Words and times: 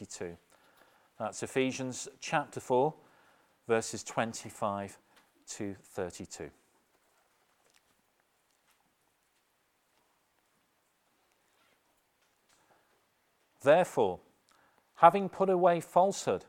32. 0.00 0.34
That's 1.18 1.42
Ephesians 1.42 2.08
chapter 2.20 2.58
4, 2.58 2.94
verses 3.68 4.02
25 4.02 4.96
to 5.48 5.76
32. 5.92 6.48
Therefore, 13.62 14.20
having 14.94 15.28
put 15.28 15.50
away 15.50 15.80
falsehood, 15.80 16.46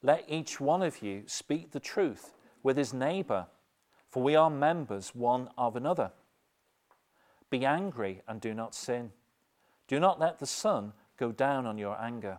let 0.00 0.24
each 0.28 0.60
one 0.60 0.82
of 0.82 1.02
you 1.02 1.24
speak 1.26 1.72
the 1.72 1.80
truth 1.80 2.34
with 2.62 2.76
his 2.76 2.94
neighbor, 2.94 3.48
for 4.08 4.22
we 4.22 4.36
are 4.36 4.48
members 4.48 5.12
one 5.12 5.50
of 5.58 5.74
another. 5.74 6.12
Be 7.50 7.66
angry 7.66 8.22
and 8.28 8.40
do 8.40 8.54
not 8.54 8.76
sin. 8.76 9.10
Do 9.88 9.98
not 9.98 10.20
let 10.20 10.38
the 10.38 10.46
sun 10.46 10.92
go 11.16 11.32
down 11.32 11.66
on 11.66 11.78
your 11.78 12.00
anger, 12.00 12.38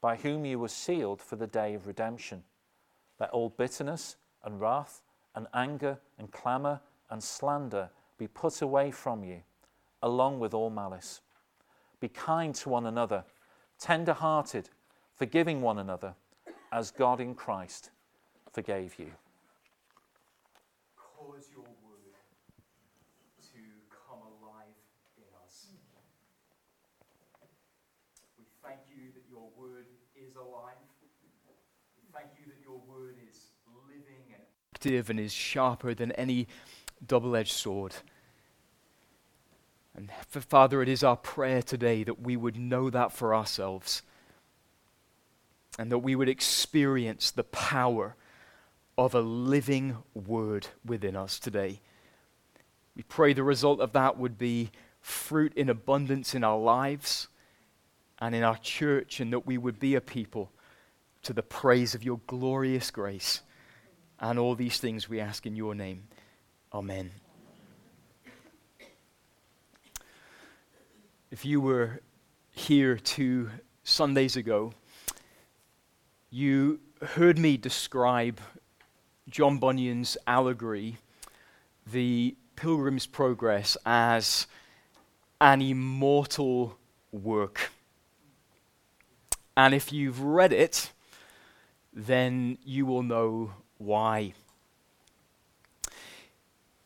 by 0.00 0.16
whom 0.16 0.44
you 0.44 0.58
were 0.58 0.68
sealed 0.68 1.20
for 1.20 1.36
the 1.36 1.46
day 1.46 1.74
of 1.74 1.86
redemption. 1.86 2.42
Let 3.18 3.30
all 3.30 3.48
bitterness 3.48 4.16
and 4.44 4.60
wrath 4.60 5.02
and 5.34 5.46
anger 5.54 5.98
and 6.18 6.30
clamour 6.30 6.80
and 7.10 7.22
slander 7.22 7.90
be 8.18 8.26
put 8.26 8.62
away 8.62 8.90
from 8.90 9.24
you, 9.24 9.40
along 10.02 10.40
with 10.40 10.54
all 10.54 10.70
malice. 10.70 11.20
Be 12.00 12.08
kind 12.08 12.54
to 12.56 12.68
one 12.68 12.86
another, 12.86 13.24
tender 13.78 14.12
hearted, 14.12 14.68
forgiving 15.14 15.62
one 15.62 15.78
another, 15.78 16.14
as 16.72 16.90
God 16.90 17.20
in 17.20 17.34
Christ 17.34 17.90
forgave 18.52 18.98
you. 18.98 19.10
Cause 20.96 21.48
your 21.52 21.64
word 21.82 22.14
to 23.52 23.60
come 23.90 24.18
alive 24.18 24.78
in 25.16 25.28
us. 25.44 25.66
We 28.38 28.44
thank 28.62 28.80
you 28.90 29.12
that 29.14 29.24
your 29.30 29.48
word 29.56 29.86
is 30.16 30.34
alive. 30.36 30.78
We 31.96 32.06
thank 32.12 32.30
you 32.38 32.46
that 32.50 32.60
your 32.62 32.80
word 32.86 33.16
is 33.28 33.54
living 33.86 34.34
and 34.34 34.42
active 34.78 35.10
and 35.10 35.18
is 35.18 35.32
sharper 35.32 35.92
than 35.92 36.12
any 36.12 36.46
double 37.04 37.34
edged 37.34 37.50
sword. 37.50 37.92
And 39.96 40.08
Father, 40.28 40.80
it 40.82 40.88
is 40.88 41.02
our 41.02 41.16
prayer 41.16 41.62
today 41.62 42.04
that 42.04 42.20
we 42.20 42.36
would 42.36 42.56
know 42.56 42.88
that 42.88 43.10
for 43.10 43.34
ourselves 43.34 44.02
and 45.80 45.90
that 45.90 45.98
we 45.98 46.14
would 46.14 46.28
experience 46.28 47.32
the 47.32 47.42
power 47.42 48.14
of 48.96 49.16
a 49.16 49.20
living 49.20 49.96
word 50.14 50.68
within 50.84 51.16
us 51.16 51.40
today. 51.40 51.80
We 52.94 53.02
pray 53.02 53.32
the 53.32 53.42
result 53.42 53.80
of 53.80 53.92
that 53.94 54.16
would 54.16 54.38
be 54.38 54.70
fruit 55.00 55.52
in 55.56 55.68
abundance 55.68 56.36
in 56.36 56.44
our 56.44 56.58
lives 56.58 57.26
and 58.20 58.32
in 58.32 58.44
our 58.44 58.58
church, 58.58 59.18
and 59.18 59.32
that 59.32 59.46
we 59.46 59.58
would 59.58 59.80
be 59.80 59.96
a 59.96 60.00
people 60.00 60.52
to 61.22 61.32
the 61.32 61.42
praise 61.42 61.96
of 61.96 62.04
your 62.04 62.20
glorious 62.28 62.92
grace. 62.92 63.42
And 64.20 64.38
all 64.38 64.54
these 64.54 64.78
things 64.78 65.08
we 65.08 65.20
ask 65.20 65.46
in 65.46 65.54
your 65.54 65.74
name. 65.74 66.08
Amen. 66.72 67.10
If 71.30 71.44
you 71.44 71.60
were 71.60 72.00
here 72.50 72.96
two 72.96 73.50
Sundays 73.84 74.34
ago, 74.34 74.72
you 76.30 76.80
heard 77.02 77.38
me 77.38 77.56
describe 77.56 78.40
John 79.28 79.58
Bunyan's 79.58 80.16
allegory, 80.26 80.96
the 81.86 82.34
Pilgrim's 82.56 83.06
Progress, 83.06 83.76
as 83.86 84.46
an 85.40 85.62
immortal 85.62 86.76
work. 87.12 87.70
And 89.56 89.74
if 89.74 89.92
you've 89.92 90.20
read 90.20 90.52
it, 90.52 90.92
then 91.92 92.58
you 92.64 92.86
will 92.86 93.02
know 93.02 93.52
why. 93.78 94.34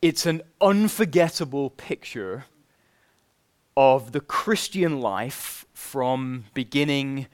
It's 0.01 0.25
an 0.25 0.41
unforgettable 0.61 1.69
picture 1.69 2.45
of 3.75 4.11
the 4.11 4.19
Christian 4.19 5.01
life 5.01 5.65
from 5.73 6.45
beginning 6.53 7.27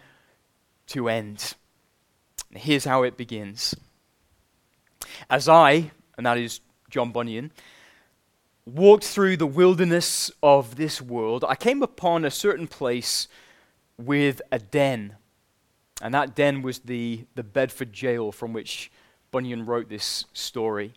to 0.87 1.09
end. 1.09 1.55
Here's 2.51 2.85
how 2.85 3.03
it 3.03 3.17
begins. 3.17 3.75
As 5.29 5.47
I, 5.47 5.91
and 6.17 6.25
that 6.25 6.37
is 6.37 6.61
John 6.89 7.11
Bunyan, 7.11 7.51
walked 8.65 9.03
through 9.03 9.37
the 9.37 9.47
wilderness 9.47 10.31
of 10.41 10.75
this 10.75 11.01
world, 11.01 11.45
I 11.47 11.55
came 11.55 11.83
upon 11.83 12.25
a 12.25 12.31
certain 12.31 12.67
place 12.67 13.27
with 13.97 14.41
a 14.51 14.59
den. 14.59 15.15
And 16.01 16.13
that 16.13 16.35
den 16.35 16.61
was 16.61 16.79
the, 16.79 17.25
the 17.35 17.43
Bedford 17.43 17.91
jail 17.93 18.31
from 18.31 18.53
which 18.53 18.91
Bunyan 19.31 19.65
wrote 19.65 19.89
this 19.89 20.25
story. 20.33 20.93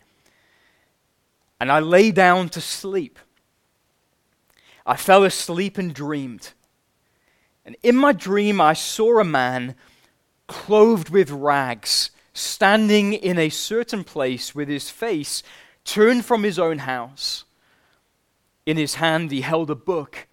And 1.59 1.71
I 1.71 1.79
lay 1.79 2.11
down 2.11 2.49
to 2.49 2.61
sleep. 2.61 3.19
I 4.85 4.97
fell 4.97 5.23
asleep 5.23 5.77
and 5.77 5.93
dreamed. 5.93 6.51
And 7.65 7.77
in 7.83 7.95
my 7.95 8.11
dream, 8.11 8.59
I 8.59 8.73
saw 8.73 9.19
a 9.19 9.23
man 9.23 9.75
clothed 10.47 11.09
with 11.09 11.31
rags, 11.31 12.11
standing 12.33 13.13
in 13.13 13.37
a 13.37 13.49
certain 13.49 14.03
place 14.03 14.53
with 14.53 14.67
his 14.67 14.89
face 14.89 15.43
turned 15.85 16.25
from 16.25 16.43
his 16.43 16.59
own 16.59 16.79
house. 16.79 17.45
In 18.65 18.77
his 18.77 18.95
hand, 18.95 19.31
he 19.31 19.41
held 19.41 19.69
a 19.69 19.75
book, 19.75 20.27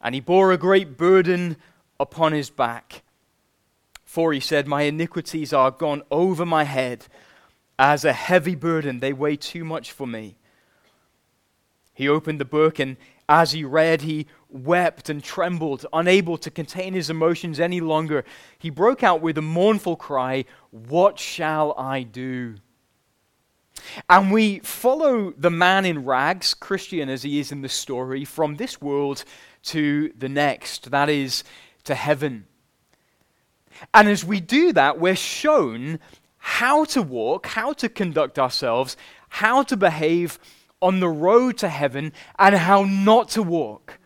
and 0.00 0.14
he 0.14 0.20
bore 0.20 0.52
a 0.52 0.58
great 0.58 0.96
burden 0.96 1.56
upon 1.98 2.32
his 2.32 2.50
back. 2.50 3.02
For 4.16 4.32
he 4.32 4.40
said, 4.40 4.66
My 4.66 4.84
iniquities 4.84 5.52
are 5.52 5.70
gone 5.70 6.02
over 6.10 6.46
my 6.46 6.64
head. 6.64 7.06
As 7.78 8.02
a 8.02 8.14
heavy 8.14 8.54
burden, 8.54 9.00
they 9.00 9.12
weigh 9.12 9.36
too 9.36 9.62
much 9.62 9.92
for 9.92 10.06
me. 10.06 10.38
He 11.92 12.08
opened 12.08 12.40
the 12.40 12.46
book, 12.46 12.78
and 12.78 12.96
as 13.28 13.52
he 13.52 13.62
read, 13.62 14.00
he 14.00 14.26
wept 14.48 15.10
and 15.10 15.22
trembled, 15.22 15.84
unable 15.92 16.38
to 16.38 16.50
contain 16.50 16.94
his 16.94 17.10
emotions 17.10 17.60
any 17.60 17.82
longer. 17.82 18.24
He 18.58 18.70
broke 18.70 19.02
out 19.02 19.20
with 19.20 19.36
a 19.36 19.42
mournful 19.42 19.96
cry, 19.96 20.46
What 20.70 21.18
shall 21.18 21.74
I 21.76 22.02
do? 22.02 22.54
And 24.08 24.32
we 24.32 24.60
follow 24.60 25.34
the 25.36 25.50
man 25.50 25.84
in 25.84 26.06
rags, 26.06 26.54
Christian 26.54 27.10
as 27.10 27.22
he 27.22 27.38
is 27.38 27.52
in 27.52 27.60
the 27.60 27.68
story, 27.68 28.24
from 28.24 28.56
this 28.56 28.80
world 28.80 29.24
to 29.64 30.10
the 30.16 30.30
next, 30.30 30.90
that 30.90 31.10
is, 31.10 31.44
to 31.84 31.94
heaven. 31.94 32.46
And 33.94 34.08
as 34.08 34.24
we 34.24 34.40
do 34.40 34.72
that, 34.72 34.98
we're 34.98 35.16
shown 35.16 35.98
how 36.38 36.84
to 36.86 37.02
walk, 37.02 37.46
how 37.46 37.72
to 37.74 37.88
conduct 37.88 38.38
ourselves, 38.38 38.96
how 39.28 39.62
to 39.64 39.76
behave 39.76 40.38
on 40.80 41.00
the 41.00 41.08
road 41.08 41.58
to 41.58 41.68
heaven, 41.68 42.12
and 42.38 42.54
how 42.54 42.84
not 42.84 43.30
to 43.30 43.42
walk 43.42 43.98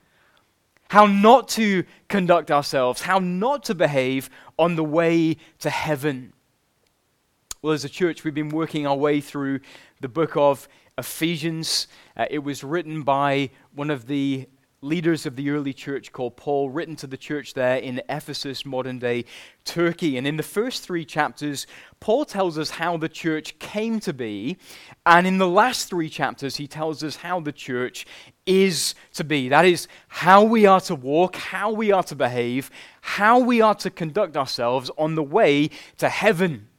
how 0.90 1.06
not 1.06 1.46
to 1.46 1.84
conduct 2.08 2.50
ourselves, 2.50 3.02
how 3.02 3.20
not 3.20 3.62
to 3.62 3.76
behave 3.76 4.28
on 4.58 4.74
the 4.74 4.82
way 4.82 5.36
to 5.60 5.70
heaven. 5.70 6.32
Well, 7.62 7.72
as 7.72 7.84
a 7.84 7.88
church, 7.88 8.24
we've 8.24 8.34
been 8.34 8.48
working 8.48 8.88
our 8.88 8.96
way 8.96 9.20
through 9.20 9.60
the 10.00 10.08
book 10.08 10.36
of 10.36 10.68
Ephesians. 10.98 11.86
Uh, 12.16 12.26
it 12.28 12.40
was 12.40 12.64
written 12.64 13.04
by 13.04 13.50
one 13.72 13.88
of 13.88 14.08
the 14.08 14.48
leaders 14.82 15.26
of 15.26 15.36
the 15.36 15.50
early 15.50 15.74
church 15.74 16.10
called 16.10 16.36
Paul, 16.36 16.70
written 16.70 16.96
to 16.96 17.06
the 17.06 17.18
church 17.18 17.52
there 17.52 17.76
in 17.76 18.00
Ephesus, 18.08 18.64
modern 18.64 18.98
day 18.98 19.26
Turkey. 19.64 20.16
And 20.16 20.26
in 20.26 20.38
the 20.38 20.42
first 20.42 20.82
three 20.82 21.04
chapters, 21.04 21.66
Paul 22.00 22.24
tells 22.24 22.56
us 22.56 22.70
how 22.70 22.96
the 22.96 23.08
church 23.08 23.58
came 23.58 24.00
to 24.00 24.14
be. 24.14 24.56
And 25.04 25.26
in 25.26 25.36
the 25.36 25.48
last 25.48 25.90
three 25.90 26.08
chapters, 26.08 26.56
he 26.56 26.66
tells 26.66 27.04
us 27.04 27.16
how 27.16 27.40
the 27.40 27.52
church 27.52 28.06
is 28.46 28.94
to 29.14 29.24
be. 29.24 29.50
That 29.50 29.66
is, 29.66 29.86
how 30.08 30.44
we 30.44 30.64
are 30.64 30.80
to 30.82 30.94
walk, 30.94 31.36
how 31.36 31.70
we 31.70 31.92
are 31.92 32.04
to 32.04 32.16
behave, 32.16 32.70
how 33.02 33.38
we 33.38 33.60
are 33.60 33.74
to 33.76 33.90
conduct 33.90 34.36
ourselves 34.36 34.90
on 34.96 35.14
the 35.14 35.22
way 35.22 35.68
to 35.98 36.08
heaven. 36.08 36.69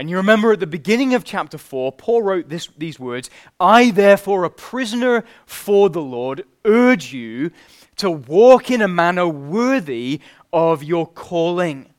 And 0.00 0.08
you 0.08 0.16
remember 0.16 0.50
at 0.50 0.60
the 0.60 0.66
beginning 0.66 1.12
of 1.12 1.24
chapter 1.24 1.58
4, 1.58 1.92
Paul 1.92 2.22
wrote 2.22 2.48
this, 2.48 2.70
these 2.78 2.98
words 2.98 3.28
I, 3.60 3.90
therefore, 3.90 4.44
a 4.44 4.50
prisoner 4.50 5.26
for 5.44 5.90
the 5.90 6.00
Lord, 6.00 6.46
urge 6.64 7.12
you 7.12 7.50
to 7.96 8.10
walk 8.10 8.70
in 8.70 8.80
a 8.80 8.88
manner 8.88 9.28
worthy 9.28 10.22
of 10.54 10.82
your 10.82 11.06
calling. 11.06 11.90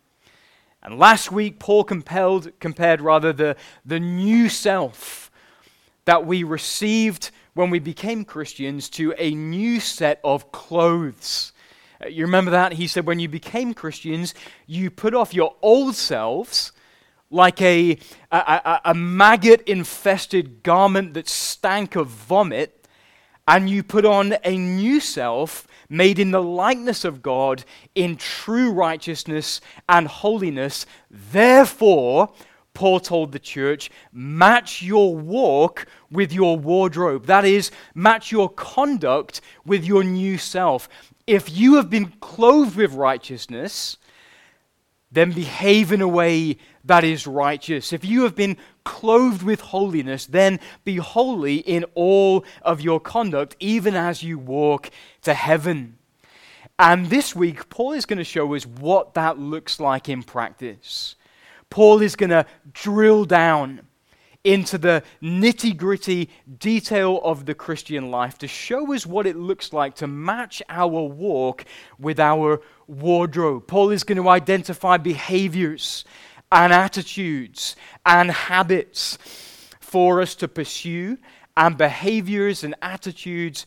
And 0.82 0.98
last 0.98 1.32
week, 1.32 1.60
Paul 1.60 1.84
compelled, 1.84 2.52
compared 2.60 3.02
rather 3.02 3.32
the, 3.32 3.56
the 3.86 4.00
new 4.00 4.50
self 4.50 5.30
that 6.06 6.26
we 6.26 6.42
received 6.42 7.30
when 7.54 7.70
we 7.70 7.78
became 7.78 8.26
Christians 8.26 8.90
to 8.90 9.14
a 9.20 9.30
new 9.36 9.80
set 9.80 10.20
of 10.24 10.52
clothes. 10.52 11.54
You 12.10 12.26
remember 12.26 12.50
that? 12.50 12.74
He 12.74 12.88
said, 12.88 13.06
when 13.06 13.20
you 13.20 13.30
became 13.30 13.76
Christians, 13.76 14.34
you 14.66 14.90
put 14.90 15.14
off 15.14 15.36
your 15.36 15.56
old 15.62 15.96
selves 15.96 16.72
like 17.32 17.62
a, 17.62 17.98
a, 18.32 18.38
a, 18.38 18.82
a 18.86 18.94
maggot 18.94 19.62
infested 19.62 20.62
garment 20.62 21.16
that 21.16 21.28
stank 21.28 21.96
of 21.96 22.08
vomit, 22.08 22.86
and 23.48 23.70
you 23.70 23.82
put 23.82 24.06
on 24.06 24.36
a 24.44 24.58
new 24.58 25.00
self 25.00 25.68
made 25.90 26.20
in 26.20 26.32
the 26.32 26.42
likeness 26.42 27.04
of 27.04 27.22
God 27.22 27.66
in 27.96 28.16
true 28.16 28.72
righteousness 28.72 29.60
and 29.90 30.08
holiness. 30.08 30.86
Therefore, 31.10 32.32
Paul 32.74 33.02
told 33.02 33.32
the 33.32 33.40
church, 33.40 33.92
match 34.14 34.82
your 34.82 35.16
walk 35.16 35.86
with 36.10 36.32
your 36.32 36.58
wardrobe. 36.58 37.26
That 37.26 37.44
is, 37.44 37.72
match 37.94 38.32
your 38.32 38.50
conduct 38.50 39.42
with 39.66 39.84
your 39.84 40.04
new 40.04 40.38
self. 40.38 40.88
If 41.28 41.52
you 41.52 41.76
have 41.76 41.90
been 41.90 42.14
clothed 42.22 42.78
with 42.78 42.94
righteousness, 42.94 43.98
then 45.12 45.32
behave 45.32 45.92
in 45.92 46.02
a 46.02 46.08
way 46.08 46.58
that 46.86 47.04
is 47.04 47.28
righteous. 47.28 47.94
If 47.94 48.06
you 48.06 48.24
have 48.24 48.36
been 48.36 48.58
clothed 48.84 49.44
with 49.44 49.62
holiness, 49.62 50.26
then 50.26 50.60
be 50.84 50.96
holy 50.96 51.58
in 51.58 51.86
all 51.96 52.46
of 52.62 52.82
your 52.82 53.00
conduct, 53.00 53.56
even 53.60 53.96
as 53.96 54.24
you 54.24 54.40
walk 54.40 54.90
to 55.24 55.34
heaven. 55.34 55.98
And 56.80 57.08
this 57.08 57.36
week, 57.36 57.70
Paul 57.70 57.92
is 57.92 58.06
going 58.06 58.18
to 58.18 58.24
show 58.24 58.56
us 58.56 58.66
what 58.66 59.14
that 59.14 59.38
looks 59.38 59.80
like 59.80 60.10
in 60.10 60.24
practice. 60.24 61.16
Paul 61.70 62.02
is 62.02 62.16
going 62.16 62.32
to 62.32 62.46
drill 62.74 63.26
down 63.26 63.82
into 64.44 64.78
the 64.78 65.04
nitty 65.22 65.76
gritty 65.78 66.30
detail 66.60 67.20
of 67.24 67.46
the 67.46 67.54
Christian 67.54 68.10
life 68.10 68.38
to 68.40 68.48
show 68.48 68.94
us 68.94 69.06
what 69.06 69.28
it 69.28 69.36
looks 69.36 69.72
like 69.72 69.96
to 69.96 70.08
match 70.08 70.62
our 70.70 70.88
walk 70.88 71.66
with 72.00 72.20
our 72.20 72.62
wardrobe. 72.88 73.68
Paul 73.68 73.92
is 73.92 74.04
going 74.04 74.18
to 74.18 74.30
identify 74.30 74.98
behaviors 74.98 76.06
and 76.52 76.74
attitudes 76.74 77.76
and 78.06 78.32
habits 78.32 79.18
for 79.80 80.22
us 80.22 80.36
to 80.36 80.48
pursue, 80.48 81.18
and 81.58 81.78
behaviors 81.78 82.64
and 82.64 82.76
attitudes 82.82 83.66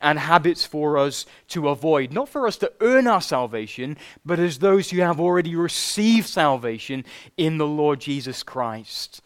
and 0.00 0.18
habits 0.18 0.64
for 0.64 0.98
us 0.98 1.26
to 1.48 1.68
avoid. 1.68 2.12
Not 2.12 2.28
for 2.28 2.46
us 2.46 2.56
to 2.58 2.72
earn 2.80 3.06
our 3.06 3.20
salvation, 3.20 3.96
but 4.24 4.38
as 4.38 4.58
those 4.58 4.90
who 4.90 5.00
have 5.00 5.20
already 5.20 5.54
received 5.54 6.26
salvation 6.26 7.04
in 7.36 7.58
the 7.58 7.66
Lord 7.66 8.00
Jesus 8.00 8.42
Christ. 8.42 9.22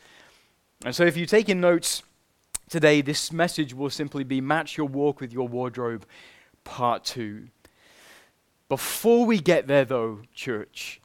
And 0.84 0.94
so, 0.94 1.04
if 1.04 1.16
you're 1.16 1.26
taking 1.26 1.62
notes 1.62 2.02
today, 2.68 3.00
this 3.00 3.32
message 3.32 3.72
will 3.72 3.88
simply 3.88 4.22
be 4.22 4.42
Match 4.42 4.76
Your 4.76 4.86
Walk 4.86 5.18
with 5.18 5.32
Your 5.32 5.48
Wardrobe, 5.48 6.04
Part 6.62 7.04
2. 7.04 7.48
Before 8.68 9.24
we 9.24 9.38
get 9.38 9.66
there, 9.66 9.86
though, 9.86 10.20
church, 10.34 11.00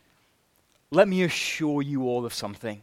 let 0.91 1.07
me 1.07 1.23
assure 1.23 1.81
you 1.81 2.03
all 2.03 2.25
of 2.25 2.33
something. 2.33 2.81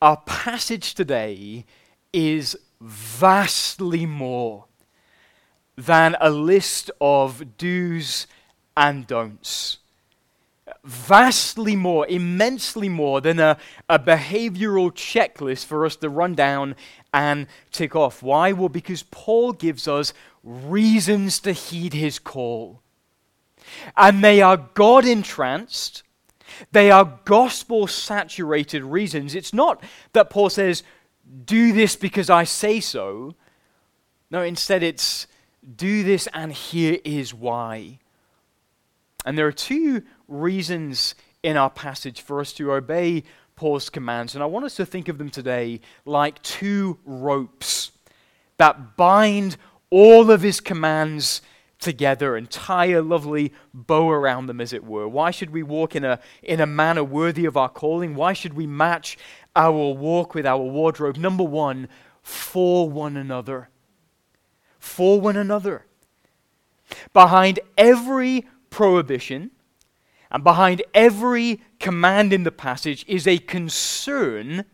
Our 0.00 0.16
passage 0.24 0.94
today 0.94 1.66
is 2.10 2.56
vastly 2.80 4.06
more 4.06 4.64
than 5.76 6.16
a 6.22 6.30
list 6.30 6.90
of 7.02 7.58
do's 7.58 8.26
and 8.78 9.06
don'ts. 9.06 9.76
Vastly 10.82 11.76
more, 11.76 12.06
immensely 12.06 12.88
more 12.88 13.20
than 13.20 13.38
a, 13.38 13.58
a 13.88 13.98
behavioral 13.98 14.90
checklist 14.90 15.66
for 15.66 15.84
us 15.84 15.96
to 15.96 16.08
run 16.08 16.34
down 16.34 16.74
and 17.12 17.46
tick 17.70 17.94
off. 17.94 18.22
Why? 18.22 18.52
Well, 18.52 18.70
because 18.70 19.02
Paul 19.02 19.52
gives 19.52 19.86
us 19.86 20.14
reasons 20.42 21.40
to 21.40 21.52
heed 21.52 21.92
his 21.92 22.18
call. 22.18 22.80
And 23.96 24.24
they 24.24 24.40
are 24.40 24.56
God 24.74 25.04
entranced 25.04 26.02
they 26.72 26.90
are 26.90 27.18
gospel 27.24 27.86
saturated 27.86 28.82
reasons. 28.82 29.34
It's 29.34 29.54
not 29.54 29.82
that 30.12 30.30
Paul 30.30 30.50
says, 30.50 30.82
do 31.44 31.72
this 31.72 31.96
because 31.96 32.30
I 32.30 32.44
say 32.44 32.80
so. 32.80 33.34
No, 34.30 34.42
instead 34.42 34.82
it's, 34.82 35.26
do 35.76 36.02
this 36.02 36.28
and 36.32 36.52
here 36.52 36.98
is 37.04 37.34
why. 37.34 37.99
And 39.24 39.36
there 39.36 39.46
are 39.46 39.52
two 39.52 40.02
reasons 40.28 41.14
in 41.42 41.56
our 41.56 41.70
passage 41.70 42.20
for 42.20 42.40
us 42.40 42.52
to 42.54 42.72
obey 42.72 43.24
Paul's 43.56 43.90
commands. 43.90 44.34
And 44.34 44.42
I 44.42 44.46
want 44.46 44.64
us 44.64 44.76
to 44.76 44.86
think 44.86 45.08
of 45.08 45.18
them 45.18 45.30
today 45.30 45.80
like 46.04 46.42
two 46.42 46.98
ropes 47.04 47.92
that 48.58 48.96
bind 48.96 49.56
all 49.90 50.30
of 50.30 50.42
his 50.42 50.60
commands 50.60 51.42
together 51.80 52.36
and 52.36 52.48
tie 52.50 52.90
a 52.90 53.02
lovely 53.02 53.52
bow 53.72 54.10
around 54.10 54.46
them, 54.46 54.60
as 54.60 54.72
it 54.72 54.84
were? 54.84 55.08
Why 55.08 55.30
should 55.30 55.50
we 55.50 55.62
walk 55.62 55.96
in 55.96 56.04
a, 56.04 56.20
in 56.42 56.60
a 56.60 56.66
manner 56.66 57.02
worthy 57.02 57.46
of 57.46 57.56
our 57.56 57.68
calling? 57.68 58.14
Why 58.14 58.32
should 58.32 58.54
we 58.54 58.66
match 58.66 59.18
our 59.56 59.72
walk 59.72 60.34
with 60.34 60.46
our 60.46 60.58
wardrobe? 60.58 61.16
Number 61.16 61.44
one, 61.44 61.88
for 62.22 62.88
one 62.88 63.16
another. 63.16 63.68
For 64.78 65.20
one 65.20 65.36
another. 65.36 65.86
Behind 67.12 67.60
every 67.76 68.46
prohibition 68.70 69.50
and 70.30 70.44
behind 70.44 70.82
every 70.94 71.60
command 71.78 72.32
in 72.32 72.44
the 72.44 72.52
passage 72.52 73.04
is 73.08 73.26
a 73.26 73.38
concern 73.38 74.64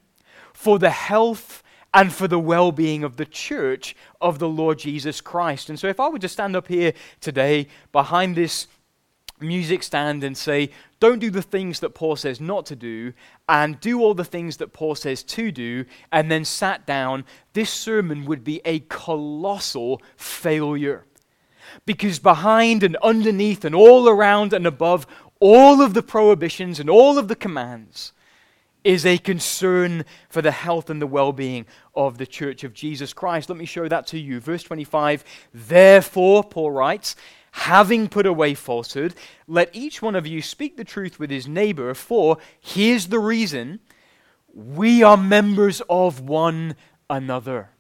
for 0.52 0.78
the 0.78 0.90
health 0.90 1.62
and 1.94 2.12
for 2.12 2.28
the 2.28 2.38
well 2.38 2.72
being 2.72 3.02
of 3.02 3.16
the 3.16 3.24
church 3.24 3.96
of 4.20 4.38
the 4.38 4.48
Lord 4.48 4.78
Jesus 4.78 5.20
Christ. 5.20 5.70
And 5.70 5.78
so, 5.78 5.88
if 5.88 5.98
I 5.98 6.08
were 6.08 6.18
to 6.18 6.28
stand 6.28 6.54
up 6.54 6.68
here 6.68 6.92
today 7.20 7.68
behind 7.90 8.36
this 8.36 8.66
music 9.40 9.82
stand 9.82 10.24
and 10.24 10.36
say, 10.36 10.70
don't 10.98 11.18
do 11.18 11.30
the 11.30 11.42
things 11.42 11.80
that 11.80 11.94
Paul 11.94 12.16
says 12.16 12.40
not 12.40 12.66
to 12.66 12.76
do, 12.76 13.12
and 13.48 13.78
do 13.80 14.00
all 14.00 14.14
the 14.14 14.24
things 14.24 14.56
that 14.58 14.72
Paul 14.72 14.94
says 14.94 15.22
to 15.24 15.52
do, 15.52 15.84
and 16.10 16.30
then 16.30 16.44
sat 16.44 16.86
down, 16.86 17.24
this 17.52 17.70
sermon 17.70 18.24
would 18.24 18.44
be 18.44 18.60
a 18.64 18.80
colossal 18.80 20.00
failure. 20.16 21.04
Because 21.84 22.18
behind 22.18 22.82
and 22.82 22.96
underneath 22.96 23.64
and 23.64 23.74
all 23.74 24.08
around 24.08 24.52
and 24.52 24.66
above 24.66 25.06
all 25.40 25.82
of 25.82 25.94
the 25.94 26.02
prohibitions 26.02 26.80
and 26.80 26.88
all 26.88 27.18
of 27.18 27.28
the 27.28 27.36
commands 27.36 28.12
is 28.84 29.04
a 29.04 29.18
concern 29.18 30.04
for 30.28 30.40
the 30.40 30.52
health 30.52 30.88
and 30.88 31.02
the 31.02 31.06
well 31.06 31.32
being 31.32 31.66
of 31.94 32.18
the 32.18 32.26
church 32.26 32.62
of 32.62 32.72
Jesus 32.72 33.12
Christ. 33.12 33.48
Let 33.48 33.58
me 33.58 33.64
show 33.64 33.88
that 33.88 34.06
to 34.08 34.18
you. 34.18 34.38
Verse 34.38 34.62
25 34.62 35.24
Therefore, 35.52 36.44
Paul 36.44 36.70
writes, 36.70 37.16
having 37.50 38.06
put 38.08 38.26
away 38.26 38.54
falsehood, 38.54 39.14
let 39.48 39.74
each 39.74 40.02
one 40.02 40.14
of 40.14 40.26
you 40.26 40.42
speak 40.42 40.76
the 40.76 40.84
truth 40.84 41.18
with 41.18 41.30
his 41.30 41.48
neighbor, 41.48 41.94
for 41.94 42.36
here's 42.60 43.08
the 43.08 43.18
reason 43.18 43.80
we 44.54 45.02
are 45.02 45.16
members 45.16 45.82
of 45.88 46.20
one 46.20 46.76
another. 47.10 47.70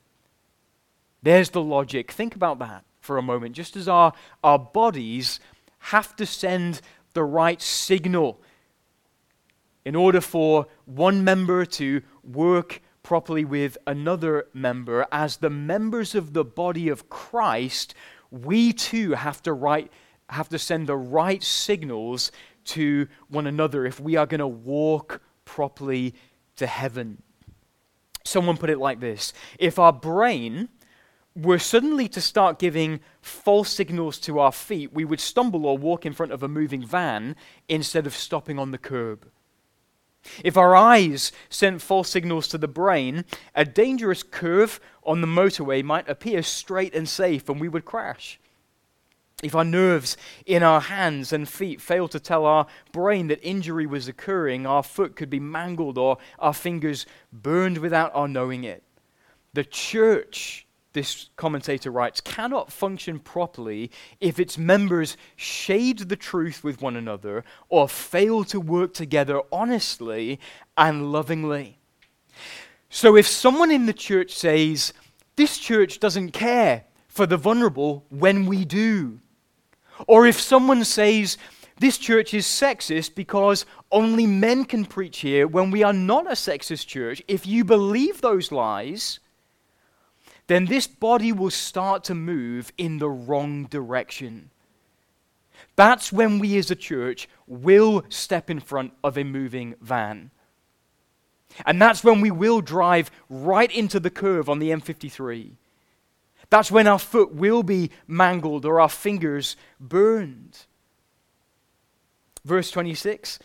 There's 1.22 1.50
the 1.50 1.62
logic. 1.62 2.10
Think 2.10 2.34
about 2.34 2.58
that 2.58 2.85
for 3.06 3.16
a 3.16 3.22
moment. 3.22 3.54
Just 3.54 3.76
as 3.76 3.88
our, 3.88 4.12
our 4.44 4.58
bodies 4.58 5.40
have 5.78 6.14
to 6.16 6.26
send 6.26 6.80
the 7.14 7.24
right 7.24 7.62
signal 7.62 8.42
in 9.86 9.94
order 9.94 10.20
for 10.20 10.66
one 10.84 11.22
member 11.22 11.64
to 11.64 12.02
work 12.24 12.82
properly 13.04 13.44
with 13.44 13.78
another 13.86 14.48
member, 14.52 15.06
as 15.12 15.36
the 15.36 15.48
members 15.48 16.16
of 16.16 16.32
the 16.32 16.44
body 16.44 16.88
of 16.88 17.08
Christ, 17.08 17.94
we 18.32 18.72
too 18.72 19.12
have 19.12 19.40
to, 19.44 19.52
right, 19.52 19.90
have 20.28 20.48
to 20.48 20.58
send 20.58 20.88
the 20.88 20.96
right 20.96 21.40
signals 21.40 22.32
to 22.64 23.06
one 23.28 23.46
another 23.46 23.86
if 23.86 24.00
we 24.00 24.16
are 24.16 24.26
going 24.26 24.40
to 24.40 24.46
walk 24.48 25.20
properly 25.44 26.14
to 26.56 26.66
heaven. 26.66 27.22
Someone 28.24 28.56
put 28.56 28.70
it 28.70 28.78
like 28.78 28.98
this 28.98 29.32
If 29.58 29.78
our 29.78 29.92
brain 29.92 30.68
were 31.36 31.58
suddenly 31.58 32.08
to 32.08 32.20
start 32.20 32.58
giving 32.58 33.00
false 33.20 33.70
signals 33.70 34.18
to 34.20 34.38
our 34.38 34.52
feet, 34.52 34.92
we 34.92 35.04
would 35.04 35.20
stumble 35.20 35.66
or 35.66 35.76
walk 35.76 36.06
in 36.06 36.14
front 36.14 36.32
of 36.32 36.42
a 36.42 36.48
moving 36.48 36.84
van 36.84 37.36
instead 37.68 38.06
of 38.06 38.14
stopping 38.14 38.58
on 38.58 38.70
the 38.70 38.78
curb. 38.78 39.28
If 40.42 40.56
our 40.56 40.74
eyes 40.74 41.30
sent 41.48 41.82
false 41.82 42.08
signals 42.08 42.48
to 42.48 42.58
the 42.58 42.68
brain, 42.68 43.24
a 43.54 43.64
dangerous 43.64 44.22
curve 44.22 44.80
on 45.04 45.20
the 45.20 45.26
motorway 45.26 45.84
might 45.84 46.08
appear 46.08 46.42
straight 46.42 46.94
and 46.94 47.08
safe 47.08 47.48
and 47.48 47.60
we 47.60 47.68
would 47.68 47.84
crash. 47.84 48.40
If 49.42 49.54
our 49.54 49.64
nerves 49.64 50.16
in 50.46 50.62
our 50.62 50.80
hands 50.80 51.32
and 51.32 51.46
feet 51.46 51.80
failed 51.80 52.10
to 52.12 52.20
tell 52.20 52.46
our 52.46 52.66
brain 52.90 53.26
that 53.28 53.46
injury 53.46 53.86
was 53.86 54.08
occurring, 54.08 54.66
our 54.66 54.82
foot 54.82 55.14
could 55.14 55.28
be 55.28 55.38
mangled 55.38 55.98
or 55.98 56.16
our 56.38 56.54
fingers 56.54 57.04
burned 57.32 57.78
without 57.78 58.10
our 58.14 58.26
knowing 58.26 58.64
it. 58.64 58.82
The 59.52 59.64
church, 59.64 60.65
this 60.96 61.28
commentator 61.36 61.90
writes, 61.90 62.22
cannot 62.22 62.72
function 62.72 63.18
properly 63.18 63.90
if 64.18 64.40
its 64.40 64.56
members 64.56 65.18
shade 65.36 65.98
the 65.98 66.16
truth 66.16 66.64
with 66.64 66.80
one 66.80 66.96
another 66.96 67.44
or 67.68 67.86
fail 67.86 68.44
to 68.44 68.58
work 68.58 68.94
together 68.94 69.42
honestly 69.52 70.40
and 70.74 71.12
lovingly. 71.12 71.76
So 72.88 73.14
if 73.14 73.28
someone 73.28 73.70
in 73.70 73.84
the 73.84 73.92
church 73.92 74.32
says, 74.32 74.94
This 75.36 75.58
church 75.58 76.00
doesn't 76.00 76.30
care 76.30 76.84
for 77.08 77.26
the 77.26 77.36
vulnerable 77.36 78.06
when 78.08 78.46
we 78.46 78.64
do, 78.64 79.20
or 80.06 80.26
if 80.26 80.40
someone 80.40 80.82
says, 80.82 81.36
this 81.78 81.98
church 81.98 82.32
is 82.32 82.46
sexist 82.46 83.14
because 83.14 83.66
only 83.92 84.26
men 84.26 84.64
can 84.64 84.86
preach 84.86 85.18
here 85.18 85.46
when 85.46 85.70
we 85.70 85.82
are 85.82 85.92
not 85.92 86.26
a 86.26 86.30
sexist 86.30 86.86
church. 86.86 87.22
If 87.28 87.46
you 87.46 87.66
believe 87.66 88.22
those 88.22 88.50
lies, 88.50 89.20
then 90.46 90.66
this 90.66 90.86
body 90.86 91.32
will 91.32 91.50
start 91.50 92.04
to 92.04 92.14
move 92.14 92.72
in 92.78 92.98
the 92.98 93.10
wrong 93.10 93.64
direction. 93.64 94.50
That's 95.74 96.12
when 96.12 96.38
we 96.38 96.56
as 96.56 96.70
a 96.70 96.76
church 96.76 97.28
will 97.46 98.04
step 98.08 98.50
in 98.50 98.60
front 98.60 98.92
of 99.02 99.18
a 99.18 99.24
moving 99.24 99.74
van. 99.80 100.30
And 101.64 101.80
that's 101.80 102.04
when 102.04 102.20
we 102.20 102.30
will 102.30 102.60
drive 102.60 103.10
right 103.28 103.70
into 103.70 103.98
the 103.98 104.10
curve 104.10 104.48
on 104.48 104.58
the 104.58 104.70
M53. 104.70 105.52
That's 106.50 106.70
when 106.70 106.86
our 106.86 106.98
foot 106.98 107.34
will 107.34 107.62
be 107.62 107.90
mangled 108.06 108.64
or 108.64 108.80
our 108.80 108.88
fingers 108.88 109.56
burned. 109.80 110.66
Verse 112.44 112.70
26 112.70 113.38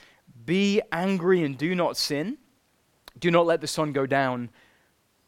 Be 0.46 0.82
angry 0.92 1.44
and 1.44 1.58
do 1.58 1.74
not 1.74 1.98
sin. 1.98 2.38
Do 3.18 3.32
not 3.32 3.46
let 3.46 3.62
the 3.62 3.68
sun 3.68 3.92
go 3.92 4.06
down 4.06 4.50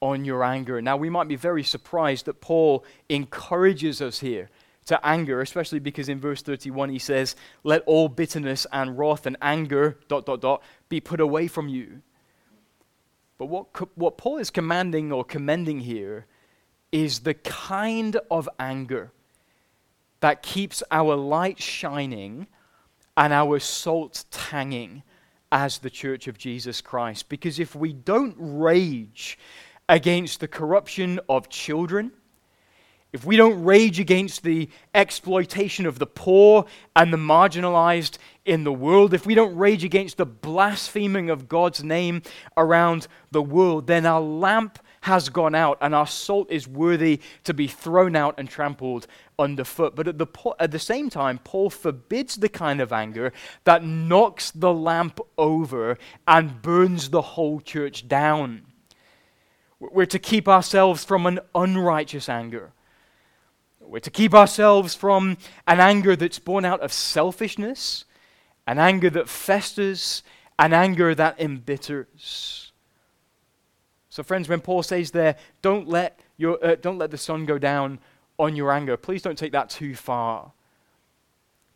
on 0.04 0.26
your 0.26 0.44
anger. 0.44 0.82
Now, 0.82 0.98
we 0.98 1.10
might 1.10 1.30
be 1.30 1.38
very 1.38 1.64
surprised 1.64 2.26
that 2.26 2.42
Paul 2.42 2.84
encourages 3.08 4.02
us 4.02 4.20
here 4.20 4.50
to 4.88 5.00
anger, 5.08 5.40
especially 5.40 5.80
because 5.80 6.10
in 6.10 6.20
verse 6.20 6.42
31 6.42 6.90
he 6.90 7.00
says, 7.00 7.38
Let 7.64 7.84
all 7.86 8.10
bitterness 8.10 8.68
and 8.74 8.98
wrath 9.00 9.26
and 9.26 9.38
anger, 9.42 9.98
dot, 10.10 10.26
dot, 10.26 10.42
dot, 10.42 10.62
be 10.90 11.00
put 11.00 11.22
away 11.22 11.48
from 11.48 11.70
you. 11.70 12.02
But 13.38 13.46
what, 13.46 13.98
what 13.98 14.18
Paul 14.18 14.40
is 14.40 14.50
commanding 14.50 15.14
or 15.14 15.24
commending 15.24 15.80
here 15.80 16.26
is 16.92 17.22
the 17.22 17.34
kind 17.34 18.18
of 18.30 18.50
anger 18.60 19.14
that 20.20 20.44
keeps 20.44 20.84
our 20.92 21.16
light 21.16 21.62
shining 21.62 22.48
and 23.16 23.32
our 23.32 23.58
salt 23.60 24.26
tanging 24.32 25.04
as 25.50 25.78
the 25.78 25.90
church 25.90 26.28
of 26.28 26.38
Jesus 26.38 26.82
Christ. 26.82 27.30
Because 27.30 27.58
if 27.58 27.74
we 27.74 27.94
don't 27.94 28.36
rage 28.38 29.38
against 29.90 30.40
the 30.40 30.48
corruption 30.48 31.20
of 31.28 31.50
children, 31.50 32.12
if 33.13 33.24
we 33.24 33.38
don't 33.38 33.63
rage 33.63 34.00
against 34.00 34.42
the 34.42 34.68
exploitation 34.96 35.86
of 35.86 36.00
the 36.00 36.08
poor 36.08 36.66
and 36.96 37.13
the 37.13 37.18
marginalized 37.18 38.18
in 38.44 38.63
the 38.63 38.74
world, 38.74 39.13
if 39.13 39.28
we 39.28 39.36
don't 39.36 39.56
rage 39.56 39.84
against 39.84 40.18
the 40.18 40.25
blaspheming 40.25 41.30
of 41.30 41.48
God's 41.48 41.84
name 41.84 42.24
around 42.58 43.08
the 43.30 43.42
world, 43.42 43.86
then 43.86 44.08
our 44.08 44.20
lamp 44.20 44.80
has 45.02 45.30
gone 45.30 45.54
out 45.54 45.78
and 45.80 45.94
our 45.94 46.08
salt 46.08 46.50
is 46.50 46.68
worthy 46.68 47.20
to 47.44 47.54
be 47.54 47.68
thrown 47.68 48.16
out 48.16 48.34
and 48.40 48.50
trampled 48.50 49.06
underfoot. 49.38 49.96
But 49.96 50.08
at 50.08 50.18
the, 50.18 50.28
at 50.60 50.72
the 50.72 50.80
same 50.80 51.12
time, 51.12 51.38
Paul 51.44 51.70
forbids 51.70 52.38
the 52.38 52.50
kind 52.50 52.82
of 52.82 52.92
anger 52.92 53.32
that 53.66 53.84
knocks 53.84 54.50
the 54.50 54.74
lamp 54.74 55.20
over 55.38 56.00
and 56.28 56.63
burns 56.63 57.10
the 57.10 57.22
whole 57.22 57.60
church 57.60 58.08
down. 58.08 58.63
We're 59.92 60.06
to 60.06 60.20
keep 60.20 60.48
ourselves 60.48 61.04
from 61.04 61.25
an 61.25 61.40
unrighteous 61.54 62.30
anger. 62.30 62.72
We're 63.80 64.00
to 64.00 64.12
keep 64.12 64.34
ourselves 64.34 64.96
from 64.96 65.38
an 65.68 65.80
anger 65.80 66.16
that's 66.16 66.40
born 66.40 66.66
out 66.66 66.80
of 66.82 66.94
selfishness, 66.94 68.06
an 68.66 68.80
anger 68.80 69.10
that 69.10 69.28
festers, 69.28 70.24
an 70.58 70.74
anger 70.74 71.13
that 71.16 71.38
embitters. 71.38 72.72
So, 74.10 74.24
friends, 74.24 74.48
when 74.48 74.62
Paul 74.62 74.84
says 74.84 75.12
there, 75.12 75.36
don't 75.62 75.88
let, 75.88 76.20
your, 76.38 76.63
uh, 76.63 76.75
don't 76.75 76.98
let 76.98 77.12
the 77.12 77.18
sun 77.18 77.46
go 77.46 77.58
down 77.58 78.00
on 78.40 78.56
your 78.56 78.72
anger, 78.72 78.96
please 78.96 79.22
don't 79.22 79.38
take 79.38 79.52
that 79.52 79.70
too 79.70 79.96
far. 79.96 80.52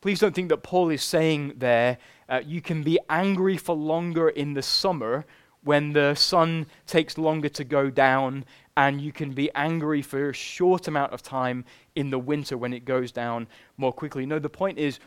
Please 0.02 0.20
don't 0.20 0.34
think 0.34 0.50
that 0.50 0.64
Paul 0.64 0.90
is 0.90 1.04
saying 1.04 1.54
there, 1.58 1.98
uh, 2.30 2.42
you 2.46 2.62
can 2.62 2.84
be 2.84 3.00
angry 3.10 3.58
for 3.58 3.76
longer 3.76 4.30
in 4.30 4.54
the 4.54 4.62
summer 4.62 5.26
when 5.64 5.94
the 5.94 6.16
sun 6.16 6.68
takes 6.86 7.18
longer 7.18 7.50
to 7.50 7.64
go 7.64 7.90
down, 7.90 8.46
and 8.76 9.02
you 9.02 9.12
can 9.12 9.32
be 9.32 9.50
angry 9.56 10.02
for 10.02 10.30
a 10.30 10.34
short 10.34 10.88
amount 10.88 11.12
of 11.12 11.24
time 11.24 11.66
in 11.96 12.12
the 12.12 12.20
winter 12.20 12.58
when 12.58 12.74
it 12.74 12.86
goes 12.86 13.12
down 13.12 13.48
more 13.76 13.92
quickly. 13.92 14.26
No, 14.26 14.40
the 14.40 14.50
point 14.50 14.78
is 14.78 15.00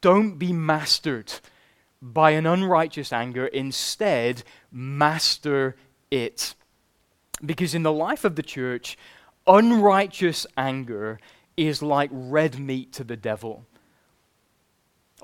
don't 0.00 0.38
be 0.38 0.52
mastered 0.52 1.32
by 2.02 2.32
an 2.32 2.46
unrighteous 2.46 3.12
anger. 3.12 3.46
Instead, 3.46 4.42
master 4.70 5.74
it. 6.10 6.54
Because 7.44 7.74
in 7.74 7.82
the 7.82 7.92
life 7.92 8.24
of 8.24 8.36
the 8.36 8.42
church, 8.42 8.98
unrighteous 9.46 10.46
anger 10.56 11.18
is 11.56 11.82
like 11.82 12.10
red 12.12 12.58
meat 12.58 12.92
to 12.92 13.04
the 13.04 13.16
devil. 13.16 13.64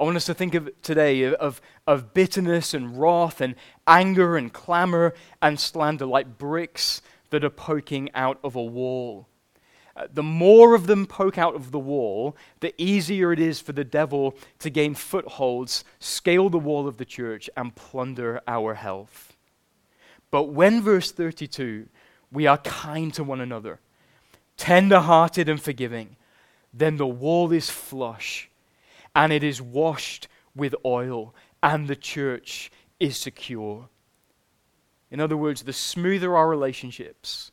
I 0.01 0.05
want 0.05 0.17
us 0.17 0.25
to 0.27 0.35
think 0.35 0.55
of 0.55 0.71
today 0.81 1.25
of, 1.25 1.61
of 1.87 2.15
bitterness 2.15 2.73
and 2.73 2.99
wrath 2.99 3.43
and 3.43 3.55
anger 3.87 4.39
and 4.39 4.51
clamor 4.51 5.13
and 5.43 5.61
slander 5.61 6.07
like 6.07 6.39
bricks 6.39 7.03
that 7.29 7.45
are 7.45 7.51
poking 7.51 8.09
out 8.15 8.39
of 8.43 8.57
a 8.57 8.63
wall. 8.63 9.29
Uh, 9.95 10.07
the 10.11 10.23
more 10.23 10.75
of 10.75 10.87
them 10.87 11.05
poke 11.05 11.37
out 11.37 11.55
of 11.55 11.71
the 11.71 11.79
wall, 11.79 12.35
the 12.61 12.73
easier 12.79 13.31
it 13.31 13.39
is 13.39 13.61
for 13.61 13.73
the 13.73 13.85
devil 13.85 14.35
to 14.61 14.71
gain 14.71 14.95
footholds, 14.95 15.85
scale 15.99 16.49
the 16.49 16.59
wall 16.59 16.89
of 16.89 16.97
the 16.97 17.05
church, 17.05 17.51
and 17.55 17.77
plunder 17.77 18.41
our 18.49 18.75
health. 18.75 19.37
But 20.31 20.45
when, 20.45 20.81
verse 20.81 21.13
32, 21.13 21.89
we 22.33 22.47
are 22.47 22.59
kind 22.59 23.13
to 23.13 23.25
one 23.25 23.43
another, 23.43 23.81
tender 24.57 25.01
hearted 25.01 25.47
and 25.47 25.61
forgiving, 25.61 26.17
then 26.73 26.97
the 26.97 27.07
wall 27.07 27.53
is 27.53 27.69
flush 27.69 28.50
and 29.21 29.35
it 29.35 29.45
is 29.45 29.61
washed 29.61 30.29
with 30.57 30.75
oil, 30.83 31.35
and 31.63 31.89
the 31.89 31.95
church 31.95 32.73
is 32.99 33.19
secure. 33.19 33.91
In 35.11 35.21
other 35.21 35.37
words, 35.37 35.63
the 35.63 35.75
smoother 35.75 36.35
our 36.35 36.49
relationships, 36.49 37.53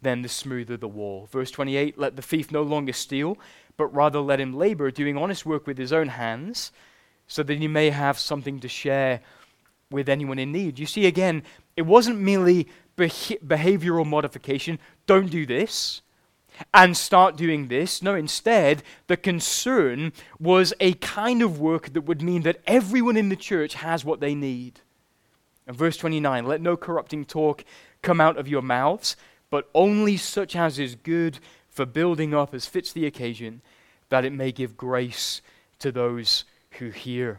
then 0.00 0.22
the 0.22 0.28
smoother 0.28 0.76
the 0.76 0.86
wall. 0.86 1.28
Verse 1.32 1.50
28 1.50 1.98
Let 1.98 2.14
the 2.14 2.22
thief 2.22 2.52
no 2.52 2.62
longer 2.62 2.92
steal, 2.92 3.36
but 3.76 3.86
rather 3.88 4.20
let 4.20 4.38
him 4.38 4.54
labor, 4.54 4.92
doing 4.92 5.18
honest 5.18 5.44
work 5.44 5.66
with 5.66 5.76
his 5.76 5.92
own 5.92 6.06
hands, 6.06 6.70
so 7.26 7.42
that 7.42 7.58
he 7.58 7.66
may 7.66 7.90
have 7.90 8.16
something 8.16 8.60
to 8.60 8.68
share 8.68 9.22
with 9.90 10.08
anyone 10.08 10.38
in 10.38 10.52
need. 10.52 10.78
You 10.78 10.86
see, 10.86 11.06
again, 11.06 11.42
it 11.76 11.82
wasn't 11.82 12.20
merely 12.20 12.68
behavioral 12.96 14.06
modification. 14.06 14.78
Don't 15.06 15.32
do 15.32 15.46
this 15.46 16.00
and 16.72 16.96
start 16.96 17.36
doing 17.36 17.68
this. 17.68 18.02
No, 18.02 18.14
instead, 18.14 18.82
the 19.06 19.16
concern 19.16 20.12
was 20.38 20.72
a 20.80 20.94
kind 20.94 21.42
of 21.42 21.60
work 21.60 21.92
that 21.92 22.02
would 22.02 22.22
mean 22.22 22.42
that 22.42 22.60
everyone 22.66 23.16
in 23.16 23.28
the 23.28 23.36
church 23.36 23.74
has 23.74 24.04
what 24.04 24.20
they 24.20 24.34
need. 24.34 24.80
And 25.66 25.76
verse 25.76 25.96
29 25.96 26.46
let 26.46 26.60
no 26.60 26.76
corrupting 26.76 27.24
talk 27.24 27.64
come 28.02 28.20
out 28.20 28.36
of 28.36 28.48
your 28.48 28.62
mouths, 28.62 29.16
but 29.50 29.70
only 29.74 30.16
such 30.16 30.56
as 30.56 30.78
is 30.78 30.94
good 30.94 31.38
for 31.68 31.86
building 31.86 32.34
up 32.34 32.54
as 32.54 32.66
fits 32.66 32.92
the 32.92 33.06
occasion, 33.06 33.62
that 34.08 34.24
it 34.24 34.32
may 34.32 34.52
give 34.52 34.76
grace 34.76 35.40
to 35.78 35.90
those 35.90 36.44
who 36.72 36.90
hear. 36.90 37.38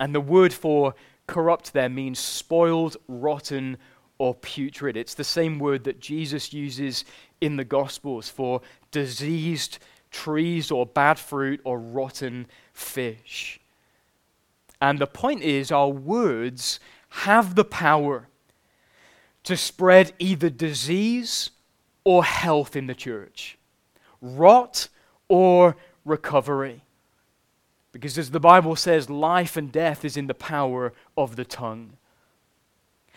And 0.00 0.14
the 0.14 0.20
word 0.20 0.52
for 0.52 0.94
corrupt 1.26 1.72
there 1.72 1.88
means 1.88 2.18
spoiled, 2.18 2.96
rotten, 3.08 3.78
or 4.18 4.34
putrid. 4.34 4.96
It's 4.96 5.14
the 5.14 5.24
same 5.24 5.58
word 5.58 5.84
that 5.84 6.00
Jesus 6.00 6.52
uses 6.52 7.04
in 7.40 7.56
the 7.56 7.64
Gospels 7.64 8.28
for 8.28 8.60
diseased 8.90 9.78
trees 10.10 10.70
or 10.70 10.86
bad 10.86 11.18
fruit 11.18 11.60
or 11.64 11.78
rotten 11.78 12.46
fish. 12.72 13.60
And 14.80 14.98
the 14.98 15.06
point 15.06 15.42
is, 15.42 15.72
our 15.72 15.88
words 15.88 16.80
have 17.08 17.54
the 17.54 17.64
power 17.64 18.28
to 19.44 19.56
spread 19.56 20.12
either 20.18 20.50
disease 20.50 21.50
or 22.04 22.24
health 22.24 22.76
in 22.76 22.86
the 22.86 22.94
church, 22.94 23.58
rot 24.20 24.88
or 25.28 25.76
recovery. 26.04 26.82
Because 27.92 28.18
as 28.18 28.30
the 28.30 28.40
Bible 28.40 28.76
says, 28.76 29.08
life 29.08 29.56
and 29.56 29.72
death 29.72 30.04
is 30.04 30.16
in 30.16 30.26
the 30.26 30.34
power 30.34 30.92
of 31.16 31.36
the 31.36 31.44
tongue. 31.44 31.96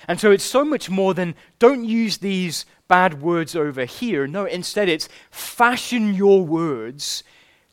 And 0.07 0.19
so 0.19 0.31
it's 0.31 0.43
so 0.43 0.63
much 0.63 0.89
more 0.89 1.13
than 1.13 1.35
don't 1.59 1.85
use 1.85 2.17
these 2.17 2.65
bad 2.87 3.21
words 3.21 3.55
over 3.55 3.85
here. 3.85 4.27
No, 4.27 4.45
instead 4.45 4.89
it's 4.89 5.09
fashion 5.29 6.13
your 6.13 6.43
words 6.43 7.23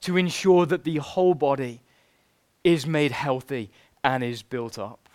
to 0.03 0.17
ensure 0.17 0.67
that 0.67 0.85
the 0.85 0.97
whole 0.99 1.35
body 1.35 1.81
is 2.63 2.87
made 2.87 3.13
healthy 3.13 3.71
and 4.05 4.23
is 4.23 4.43
built 4.43 4.79
up. 4.79 5.09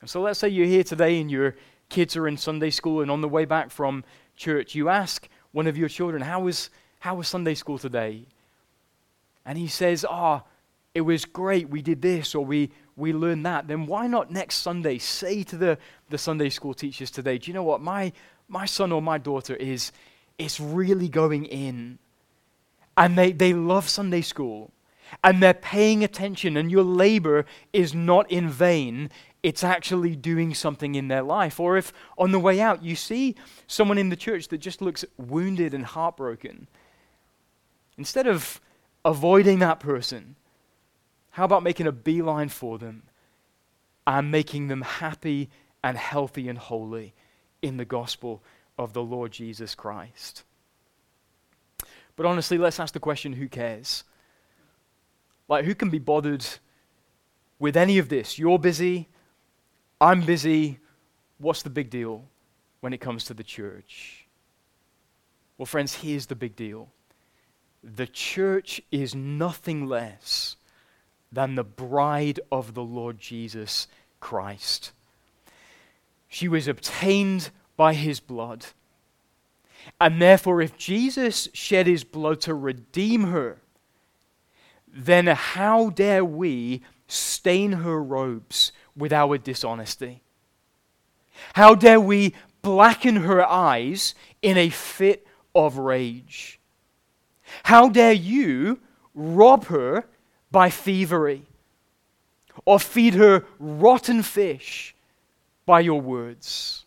And 0.00 0.08
so 0.08 0.20
let's 0.20 0.38
say 0.38 0.48
you're 0.48 0.66
here 0.66 0.84
today 0.84 1.20
and 1.20 1.30
your 1.30 1.56
kids 1.88 2.16
are 2.16 2.28
in 2.28 2.36
Sunday 2.36 2.70
school 2.70 3.00
and 3.00 3.10
on 3.10 3.20
the 3.20 3.28
way 3.28 3.44
back 3.44 3.70
from 3.70 4.04
church, 4.36 4.74
you 4.74 4.88
ask 4.88 5.28
one 5.52 5.66
of 5.66 5.76
your 5.76 5.88
children, 5.88 6.22
How 6.22 6.40
was, 6.40 6.70
how 7.00 7.14
was 7.14 7.28
Sunday 7.28 7.54
school 7.54 7.78
today? 7.78 8.26
And 9.46 9.56
he 9.58 9.68
says, 9.68 10.04
Ah, 10.08 10.42
oh, 10.42 10.48
it 10.94 11.02
was 11.02 11.24
great, 11.24 11.68
we 11.68 11.82
did 11.82 12.02
this, 12.02 12.34
or 12.34 12.44
we, 12.44 12.70
we 12.96 13.12
learn 13.12 13.42
that. 13.42 13.68
Then 13.68 13.86
why 13.86 14.06
not 14.06 14.30
next 14.30 14.56
Sunday 14.56 14.98
say 14.98 15.42
to 15.44 15.56
the, 15.56 15.78
the 16.10 16.18
Sunday 16.18 16.48
school 16.48 16.74
teachers 16.74 17.10
today, 17.10 17.38
Do 17.38 17.50
you 17.50 17.54
know 17.54 17.62
what? 17.62 17.80
My, 17.80 18.12
my 18.48 18.66
son 18.66 18.92
or 18.92 19.02
my 19.02 19.18
daughter 19.18 19.56
is, 19.56 19.92
is 20.38 20.60
really 20.60 21.08
going 21.08 21.44
in. 21.46 21.98
And 22.96 23.18
they, 23.18 23.32
they 23.32 23.52
love 23.52 23.88
Sunday 23.88 24.20
school 24.20 24.70
and 25.22 25.42
they're 25.42 25.54
paying 25.54 26.02
attention, 26.02 26.56
and 26.56 26.70
your 26.70 26.82
labor 26.82 27.44
is 27.72 27.94
not 27.94 28.30
in 28.30 28.48
vain. 28.48 29.10
It's 29.42 29.62
actually 29.62 30.16
doing 30.16 30.54
something 30.54 30.94
in 30.94 31.08
their 31.08 31.22
life. 31.22 31.60
Or 31.60 31.76
if 31.76 31.92
on 32.16 32.32
the 32.32 32.40
way 32.40 32.60
out 32.60 32.82
you 32.82 32.96
see 32.96 33.36
someone 33.66 33.98
in 33.98 34.08
the 34.08 34.16
church 34.16 34.48
that 34.48 34.58
just 34.58 34.80
looks 34.80 35.04
wounded 35.18 35.74
and 35.74 35.84
heartbroken, 35.84 36.66
instead 37.98 38.26
of 38.26 38.60
avoiding 39.04 39.58
that 39.58 39.80
person, 39.80 40.36
how 41.34 41.44
about 41.44 41.64
making 41.64 41.88
a 41.88 41.92
beeline 41.92 42.48
for 42.48 42.78
them 42.78 43.02
and 44.06 44.30
making 44.30 44.68
them 44.68 44.82
happy 44.82 45.50
and 45.82 45.98
healthy 45.98 46.48
and 46.48 46.56
holy 46.56 47.12
in 47.60 47.76
the 47.76 47.84
gospel 47.84 48.40
of 48.78 48.92
the 48.92 49.02
Lord 49.02 49.32
Jesus 49.32 49.74
Christ? 49.74 50.44
But 52.14 52.24
honestly, 52.24 52.56
let's 52.56 52.78
ask 52.78 52.94
the 52.94 53.00
question 53.00 53.32
who 53.32 53.48
cares? 53.48 54.04
Like, 55.48 55.64
who 55.64 55.74
can 55.74 55.90
be 55.90 55.98
bothered 55.98 56.46
with 57.58 57.76
any 57.76 57.98
of 57.98 58.08
this? 58.08 58.38
You're 58.38 58.60
busy, 58.60 59.08
I'm 60.00 60.20
busy. 60.20 60.78
What's 61.38 61.62
the 61.62 61.70
big 61.70 61.90
deal 61.90 62.26
when 62.78 62.92
it 62.92 63.00
comes 63.00 63.24
to 63.24 63.34
the 63.34 63.42
church? 63.42 64.28
Well, 65.58 65.66
friends, 65.66 65.96
here's 65.96 66.26
the 66.26 66.36
big 66.36 66.54
deal 66.54 66.90
the 67.82 68.06
church 68.06 68.80
is 68.92 69.16
nothing 69.16 69.88
less 69.88 70.54
than 71.34 71.54
the 71.54 71.64
bride 71.64 72.40
of 72.50 72.74
the 72.74 72.82
Lord 72.82 73.18
Jesus 73.18 73.86
Christ. 74.20 74.92
She 76.28 76.48
was 76.48 76.66
obtained 76.68 77.50
by 77.76 77.94
his 77.94 78.20
blood. 78.20 78.66
And 80.00 80.20
therefore, 80.20 80.62
if 80.62 80.76
Jesus 80.76 81.48
shed 81.52 81.86
his 81.86 82.04
blood 82.04 82.40
to 82.42 82.54
redeem 82.54 83.24
her, 83.24 83.58
then 84.88 85.26
how 85.26 85.90
dare 85.90 86.24
we 86.24 86.82
stain 87.08 87.72
her 87.72 88.02
robes 88.02 88.72
with 88.96 89.12
our 89.12 89.36
dishonesty? 89.36 90.22
How 91.54 91.74
dare 91.74 92.00
we 92.00 92.34
blacken 92.62 93.16
her 93.16 93.44
eyes 93.44 94.14
in 94.40 94.56
a 94.56 94.70
fit 94.70 95.26
of 95.54 95.78
rage? 95.78 96.60
How 97.64 97.88
dare 97.88 98.12
you 98.12 98.80
rob 99.14 99.66
her 99.66 100.06
by 100.54 100.70
thievery 100.70 101.42
or 102.64 102.78
feed 102.78 103.14
her 103.14 103.44
rotten 103.58 104.22
fish 104.22 104.94
by 105.66 105.80
your 105.80 106.00
words? 106.00 106.84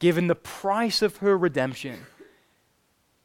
Given 0.00 0.26
the 0.26 0.34
price 0.34 1.00
of 1.00 1.18
her 1.18 1.38
redemption, 1.38 2.00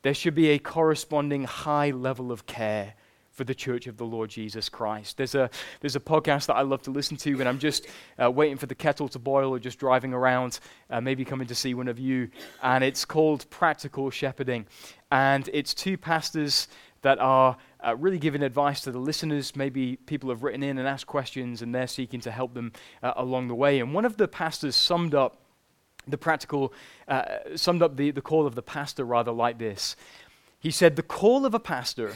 there 0.04 0.14
should 0.14 0.36
be 0.36 0.50
a 0.50 0.60
corresponding 0.60 1.46
high 1.46 1.90
level 1.90 2.32
of 2.32 2.46
care 2.46 2.94
for 3.32 3.44
the 3.44 3.56
church 3.56 3.88
of 3.88 3.98
the 3.98 4.06
Lord 4.06 4.30
Jesus 4.30 4.70
Christ. 4.70 5.18
There's 5.18 5.34
a, 5.34 5.50
there's 5.80 5.96
a 5.96 6.00
podcast 6.00 6.48
that 6.48 6.56
I 6.56 6.62
love 6.62 6.82
to 6.84 6.92
listen 6.92 7.18
to 7.18 7.36
when 7.36 7.48
I'm 7.48 7.58
just 7.58 7.88
uh, 8.22 8.30
waiting 8.30 8.58
for 8.58 8.66
the 8.68 8.76
kettle 8.76 9.08
to 9.08 9.18
boil 9.18 9.50
or 9.50 9.60
just 9.60 9.80
driving 9.80 10.14
around, 10.14 10.60
uh, 10.90 11.02
maybe 11.02 11.26
coming 11.26 11.48
to 11.48 11.56
see 11.56 11.74
one 11.74 11.88
of 11.88 11.98
you. 11.98 12.30
And 12.62 12.84
it's 12.84 13.04
called 13.04 13.50
Practical 13.50 14.12
Shepherding. 14.12 14.68
And 15.10 15.50
it's 15.54 15.74
two 15.74 15.98
pastors 15.98 16.68
that 17.02 17.20
are 17.20 17.58
uh, 17.86 17.96
really 17.96 18.20
giving 18.20 18.44
advice 18.44 18.82
to 18.82 18.92
the 18.92 19.00
listeners. 19.00 19.56
Maybe 19.56 19.96
people 19.96 20.30
have 20.30 20.44
written 20.44 20.64
in 20.64 20.78
and 20.78 20.88
asked 20.88 21.08
questions, 21.08 21.62
and 21.62 21.74
they're 21.74 21.88
seeking 21.88 22.20
to 22.22 22.32
help 22.32 22.54
them 22.54 22.74
uh, 23.02 23.14
along 23.16 23.48
the 23.48 23.56
way. 23.56 23.80
And 23.80 23.94
one 23.94 24.06
of 24.06 24.18
the 24.18 24.28
pastors 24.28 24.76
summed 24.76 25.16
up 25.16 25.42
the 26.08 26.18
practical, 26.18 26.74
uh, 27.08 27.24
summed 27.56 27.82
up 27.82 27.96
the, 27.96 28.12
the 28.12 28.22
call 28.22 28.46
of 28.46 28.56
the 28.56 28.62
pastor 28.62 29.04
rather 29.04 29.32
like 29.32 29.60
this. 29.60 29.96
He 30.60 30.72
said, 30.72 30.96
The 30.96 31.04
call 31.04 31.46
of 31.46 31.54
a 31.54 31.60
pastor 31.60 32.14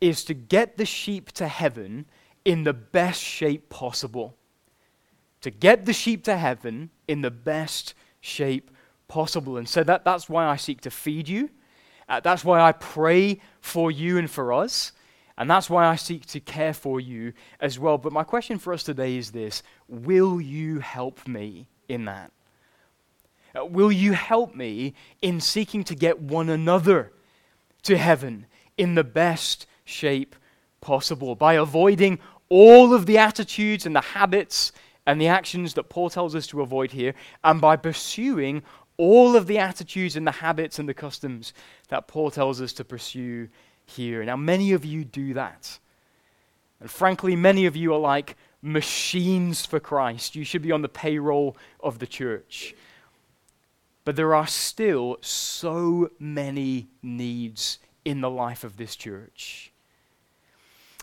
is 0.00 0.24
to 0.24 0.34
get 0.34 0.76
the 0.76 0.86
sheep 0.86 1.32
to 1.32 1.48
heaven 1.48 2.06
in 2.44 2.64
the 2.64 2.72
best 2.72 3.20
shape 3.20 3.68
possible. 3.68 4.36
To 5.42 5.50
get 5.50 5.84
the 5.84 5.92
sheep 5.92 6.24
to 6.24 6.36
heaven 6.36 6.90
in 7.06 7.22
the 7.22 7.30
best 7.30 7.94
shape 8.20 8.70
possible. 9.08 9.56
And 9.56 9.68
so 9.68 9.84
that, 9.84 10.04
that's 10.04 10.28
why 10.28 10.46
I 10.46 10.56
seek 10.56 10.80
to 10.82 10.90
feed 10.90 11.28
you. 11.28 11.50
Uh, 12.08 12.20
that's 12.20 12.44
why 12.44 12.60
I 12.60 12.72
pray 12.72 13.40
for 13.60 13.90
you 13.90 14.18
and 14.18 14.30
for 14.30 14.52
us. 14.52 14.92
And 15.38 15.50
that's 15.50 15.68
why 15.68 15.86
I 15.86 15.96
seek 15.96 16.24
to 16.26 16.40
care 16.40 16.72
for 16.72 16.98
you 16.98 17.32
as 17.60 17.78
well. 17.78 17.98
But 17.98 18.12
my 18.12 18.24
question 18.24 18.58
for 18.58 18.72
us 18.72 18.82
today 18.82 19.16
is 19.16 19.32
this 19.32 19.62
Will 19.88 20.40
you 20.40 20.80
help 20.80 21.26
me 21.28 21.68
in 21.88 22.06
that? 22.06 22.32
Uh, 23.54 23.64
will 23.64 23.92
you 23.92 24.12
help 24.12 24.54
me 24.54 24.94
in 25.22 25.40
seeking 25.40 25.84
to 25.84 25.94
get 25.94 26.20
one 26.20 26.48
another 26.48 27.12
to 27.82 27.96
heaven 27.96 28.46
in 28.76 28.94
the 28.94 29.04
best 29.04 29.66
shape 29.84 30.36
possible 30.80 31.34
by 31.34 31.54
avoiding 31.54 32.18
all 32.48 32.94
of 32.94 33.06
the 33.06 33.18
attitudes 33.18 33.86
and 33.86 33.94
the 33.94 34.00
habits 34.00 34.72
and 35.06 35.20
the 35.20 35.28
actions 35.28 35.74
that 35.74 35.88
Paul 35.88 36.10
tells 36.10 36.34
us 36.34 36.46
to 36.48 36.62
avoid 36.62 36.90
here, 36.90 37.14
and 37.44 37.60
by 37.60 37.76
pursuing 37.76 38.62
all 38.98 39.36
of 39.36 39.46
the 39.46 39.58
attitudes 39.58 40.16
and 40.16 40.26
the 40.26 40.32
habits 40.32 40.78
and 40.78 40.88
the 40.88 40.94
customs 40.94 41.52
that 41.88 42.08
Paul 42.08 42.30
tells 42.30 42.60
us 42.60 42.72
to 42.74 42.84
pursue 42.84 43.48
here. 43.84 44.24
Now, 44.24 44.36
many 44.36 44.72
of 44.72 44.84
you 44.84 45.04
do 45.04 45.34
that. 45.34 45.78
And 46.80 46.90
frankly, 46.90 47.36
many 47.36 47.66
of 47.66 47.76
you 47.76 47.94
are 47.94 47.98
like 47.98 48.36
machines 48.62 49.64
for 49.64 49.80
Christ. 49.80 50.34
You 50.34 50.44
should 50.44 50.62
be 50.62 50.72
on 50.72 50.82
the 50.82 50.88
payroll 50.88 51.56
of 51.80 51.98
the 51.98 52.06
church. 52.06 52.74
But 54.04 54.16
there 54.16 54.34
are 54.34 54.46
still 54.46 55.18
so 55.20 56.10
many 56.18 56.88
needs 57.02 57.78
in 58.04 58.20
the 58.20 58.30
life 58.30 58.64
of 58.64 58.76
this 58.76 58.94
church. 58.94 59.72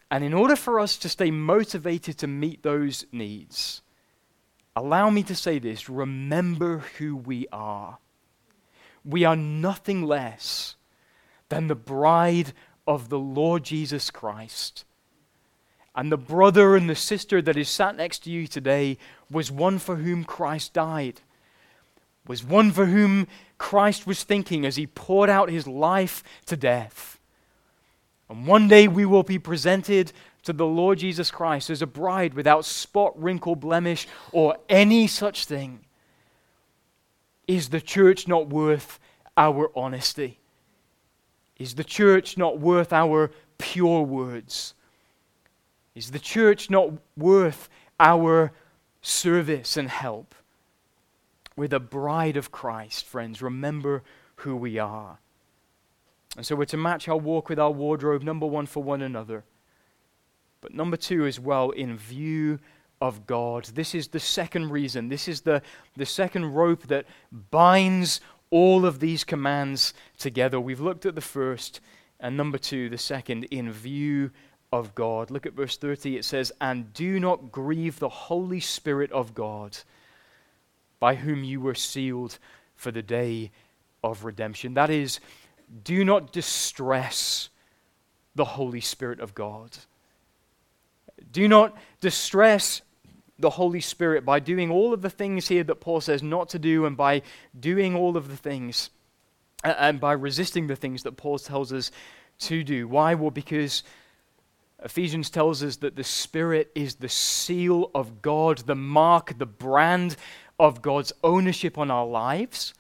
And 0.10 0.24
in 0.24 0.34
order 0.34 0.56
for 0.56 0.80
us 0.80 0.96
to 0.98 1.10
stay 1.10 1.32
motivated 1.32 2.18
to 2.20 2.28
meet 2.28 2.64
those 2.64 3.06
needs, 3.12 3.82
allow 4.76 5.10
me 5.10 5.24
to 5.24 5.36
say 5.36 5.60
this 5.60 5.90
remember 5.90 6.80
who 6.98 7.16
we 7.16 7.48
are. 7.52 7.98
We 9.06 9.26
are 9.26 9.36
nothing 9.36 10.04
less 10.04 10.76
than 11.50 11.68
the 11.68 11.76
bride 11.76 12.54
of 12.88 13.10
the 13.10 13.20
Lord 13.20 13.64
Jesus 13.64 14.10
Christ. 14.10 14.86
And 15.96 16.12
the 16.12 16.18
brother 16.18 16.76
and 16.76 16.90
the 16.90 16.96
sister 16.96 17.42
that 17.42 17.58
is 17.58 17.70
sat 17.70 17.96
next 17.96 18.20
to 18.20 18.32
you 18.32 18.48
today 18.48 18.98
was 19.30 19.52
one 19.52 19.78
for 19.78 19.98
whom 19.98 20.24
Christ 20.24 20.74
died, 20.74 21.22
was 22.26 22.44
one 22.44 22.72
for 22.72 22.88
whom 22.88 23.28
Christ 23.58 24.08
was 24.08 24.24
thinking 24.24 24.66
as 24.66 24.76
he 24.76 24.88
poured 24.88 25.30
out 25.30 25.50
his 25.50 25.68
life 25.68 26.24
to 26.48 26.58
death. 26.58 27.20
And 28.30 28.48
one 28.48 28.68
day 28.68 28.88
we 28.88 29.06
will 29.06 29.24
be 29.24 29.38
presented 29.38 30.12
to 30.44 30.54
the 30.54 30.66
Lord 30.66 31.00
Jesus 31.00 31.32
Christ 31.32 31.70
as 31.70 31.82
a 31.82 31.88
bride 31.88 32.34
without 32.34 32.66
spot, 32.66 33.20
wrinkle, 33.22 33.56
blemish, 33.56 34.08
or 34.32 34.58
any 34.70 35.08
such 35.08 35.46
thing. 35.46 35.86
Is 37.48 37.70
the 37.70 37.82
church 37.82 38.28
not 38.28 38.50
worth 38.50 39.00
our 39.38 39.72
honesty? 39.76 40.40
Is 41.58 41.76
the 41.76 41.84
church 41.84 42.38
not 42.38 42.60
worth 42.60 42.92
our 42.92 43.32
pure 43.58 44.02
words? 44.02 44.74
Is 45.96 46.12
the 46.12 46.20
church 46.20 46.70
not 46.70 46.92
worth 47.16 47.70
our 48.00 48.52
service 49.02 49.78
and 49.78 49.90
help? 49.90 50.36
We're 51.56 51.68
the 51.68 51.80
bride 51.80 52.36
of 52.36 52.52
Christ, 52.52 53.06
friends. 53.06 53.42
Remember 53.42 54.04
who 54.38 54.56
we 54.56 54.80
are. 54.80 55.20
And 56.36 56.46
so 56.46 56.56
we're 56.56 56.66
to 56.66 56.78
match 56.78 57.08
our 57.08 57.18
walk 57.18 57.48
with 57.48 57.60
our 57.60 57.72
wardrobe, 57.72 58.24
number 58.24 58.48
one, 58.48 58.66
for 58.66 58.82
one 58.82 59.04
another. 59.04 59.44
But 60.64 60.74
number 60.74 60.96
two, 60.96 61.26
as 61.26 61.42
well, 61.42 61.72
in 61.72 61.98
view 61.98 62.58
of 63.02 63.28
God. 63.28 63.66
This 63.66 63.94
is 63.94 64.08
the 64.08 64.20
second 64.20 64.72
reason. 64.72 65.10
This 65.10 65.28
is 65.28 65.42
the, 65.42 65.62
the 65.98 66.06
second 66.06 66.54
rope 66.54 66.88
that 66.88 67.06
binds 67.52 68.22
all 68.50 68.86
of 68.86 69.02
these 69.02 69.26
commands 69.26 69.94
together. 70.18 70.58
We've 70.58 70.80
looked 70.80 71.06
at 71.06 71.14
the 71.14 71.20
first, 71.22 71.82
and 72.22 72.38
number 72.38 72.58
two, 72.58 72.88
the 72.88 72.98
second, 72.98 73.44
in 73.46 73.74
view 73.74 74.32
of 74.72 74.96
God. 74.96 75.32
Look 75.32 75.46
at 75.46 75.52
verse 75.52 75.76
30. 75.76 76.16
It 76.16 76.24
says, 76.24 76.54
And 76.62 76.94
do 76.94 77.20
not 77.20 77.52
grieve 77.52 78.00
the 78.00 78.08
Holy 78.08 78.62
Spirit 78.62 79.12
of 79.12 79.36
God, 79.36 79.78
by 81.02 81.16
whom 81.16 81.44
you 81.44 81.60
were 81.60 81.76
sealed 81.76 82.40
for 82.74 82.92
the 82.92 83.04
day 83.04 83.52
of 84.02 84.24
redemption. 84.24 84.76
That 84.76 84.90
is, 84.90 85.20
do 85.84 86.06
not 86.06 86.32
distress 86.32 87.50
the 88.34 88.46
Holy 88.46 88.82
Spirit 88.82 89.20
of 89.20 89.36
God. 89.36 89.78
Do 91.32 91.48
not 91.48 91.76
distress 92.02 92.82
the 93.40 93.52
Holy 93.52 93.82
Spirit 93.82 94.24
by 94.26 94.40
doing 94.40 94.72
all 94.72 94.94
of 94.94 95.02
the 95.02 95.10
things 95.10 95.48
here 95.48 95.64
that 95.64 95.82
Paul 95.82 96.02
says 96.02 96.22
not 96.24 96.50
to 96.50 96.60
do 96.60 96.86
and 96.86 96.96
by 96.96 97.24
doing 97.60 97.96
all 97.96 98.16
of 98.16 98.28
the 98.30 98.38
things 98.38 98.90
and 99.64 100.00
by 100.00 100.14
resisting 100.14 100.68
the 100.68 100.76
things 100.76 101.04
that 101.04 101.18
Paul 101.18 101.40
tells 101.40 101.74
us 101.74 101.92
to 102.40 102.64
do. 102.64 102.88
Why? 102.88 103.16
Well, 103.16 103.32
because 103.32 103.84
Ephesians 104.84 105.30
tells 105.30 105.64
us 105.64 105.78
that 105.78 105.96
the 105.96 106.04
Spirit 106.04 106.72
is 106.76 106.96
the 106.96 107.10
seal 107.10 107.90
of 107.96 108.22
God, 108.22 108.60
the 108.60 108.76
mark, 108.76 109.38
the 109.38 109.46
brand 109.46 110.18
of 110.60 110.82
God's 110.82 111.14
ownership 111.24 111.78
on 111.78 111.90
our 111.90 112.06
lives. 112.06 112.74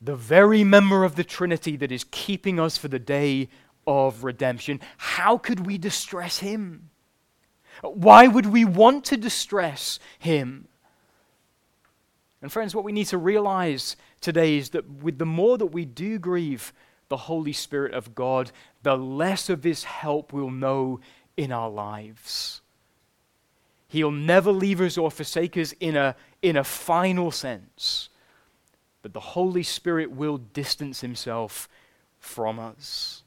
The 0.00 0.16
very 0.16 0.64
member 0.64 1.04
of 1.04 1.16
the 1.16 1.24
Trinity 1.24 1.76
that 1.76 1.92
is 1.92 2.04
keeping 2.10 2.58
us 2.58 2.78
for 2.78 2.88
the 2.88 2.98
day 2.98 3.48
of 3.86 4.24
redemption. 4.24 4.80
How 4.96 5.36
could 5.36 5.66
we 5.66 5.76
distress 5.76 6.38
Him? 6.38 6.89
Why 7.82 8.26
would 8.26 8.46
we 8.46 8.64
want 8.64 9.04
to 9.06 9.16
distress 9.16 9.98
Him? 10.18 10.68
And, 12.42 12.50
friends, 12.50 12.74
what 12.74 12.84
we 12.84 12.92
need 12.92 13.06
to 13.06 13.18
realize 13.18 13.96
today 14.20 14.56
is 14.56 14.70
that 14.70 14.88
with 14.88 15.18
the 15.18 15.26
more 15.26 15.58
that 15.58 15.66
we 15.66 15.84
do 15.84 16.18
grieve 16.18 16.72
the 17.08 17.16
Holy 17.16 17.52
Spirit 17.52 17.92
of 17.92 18.14
God, 18.14 18.52
the 18.82 18.96
less 18.96 19.50
of 19.50 19.64
His 19.64 19.84
help 19.84 20.32
we'll 20.32 20.50
know 20.50 21.00
in 21.36 21.52
our 21.52 21.70
lives. 21.70 22.60
He'll 23.88 24.10
never 24.10 24.52
leave 24.52 24.80
us 24.80 24.96
or 24.96 25.10
forsake 25.10 25.56
us 25.56 25.74
in 25.80 25.96
a, 25.96 26.14
in 26.42 26.56
a 26.56 26.64
final 26.64 27.30
sense, 27.30 28.08
but 29.02 29.12
the 29.12 29.20
Holy 29.20 29.64
Spirit 29.64 30.10
will 30.10 30.38
distance 30.38 31.00
Himself 31.00 31.68
from 32.20 32.58
us. 32.58 33.24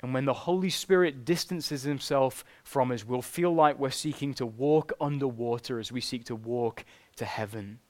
And 0.00 0.14
when 0.14 0.26
the 0.26 0.32
Holy 0.32 0.70
Spirit 0.70 1.24
distances 1.24 1.82
Himself 1.82 2.44
from 2.62 2.92
us, 2.92 3.04
we'll 3.04 3.22
feel 3.22 3.52
like 3.52 3.78
we're 3.78 3.90
seeking 3.90 4.32
to 4.34 4.46
walk 4.46 4.92
underwater 5.00 5.78
as 5.78 5.90
we 5.90 6.00
seek 6.00 6.24
to 6.26 6.36
walk 6.36 6.84
to 7.16 7.24
heaven. 7.24 7.80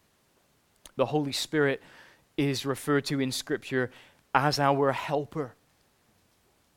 The 0.97 1.07
Holy 1.07 1.33
Spirit 1.33 1.83
is 2.37 2.65
referred 2.65 3.05
to 3.07 3.21
in 3.21 3.31
Scripture 3.31 3.91
as 4.35 4.59
our 4.59 4.93
helper, 4.93 5.55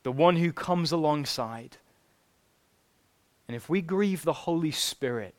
the 0.02 0.12
one 0.12 0.36
who 0.36 0.52
comes 0.52 0.92
alongside. 0.92 1.78
And 3.48 3.56
if 3.56 3.68
we 3.68 3.80
grieve 3.80 4.22
the 4.22 4.32
Holy 4.32 4.70
Spirit, 4.70 5.34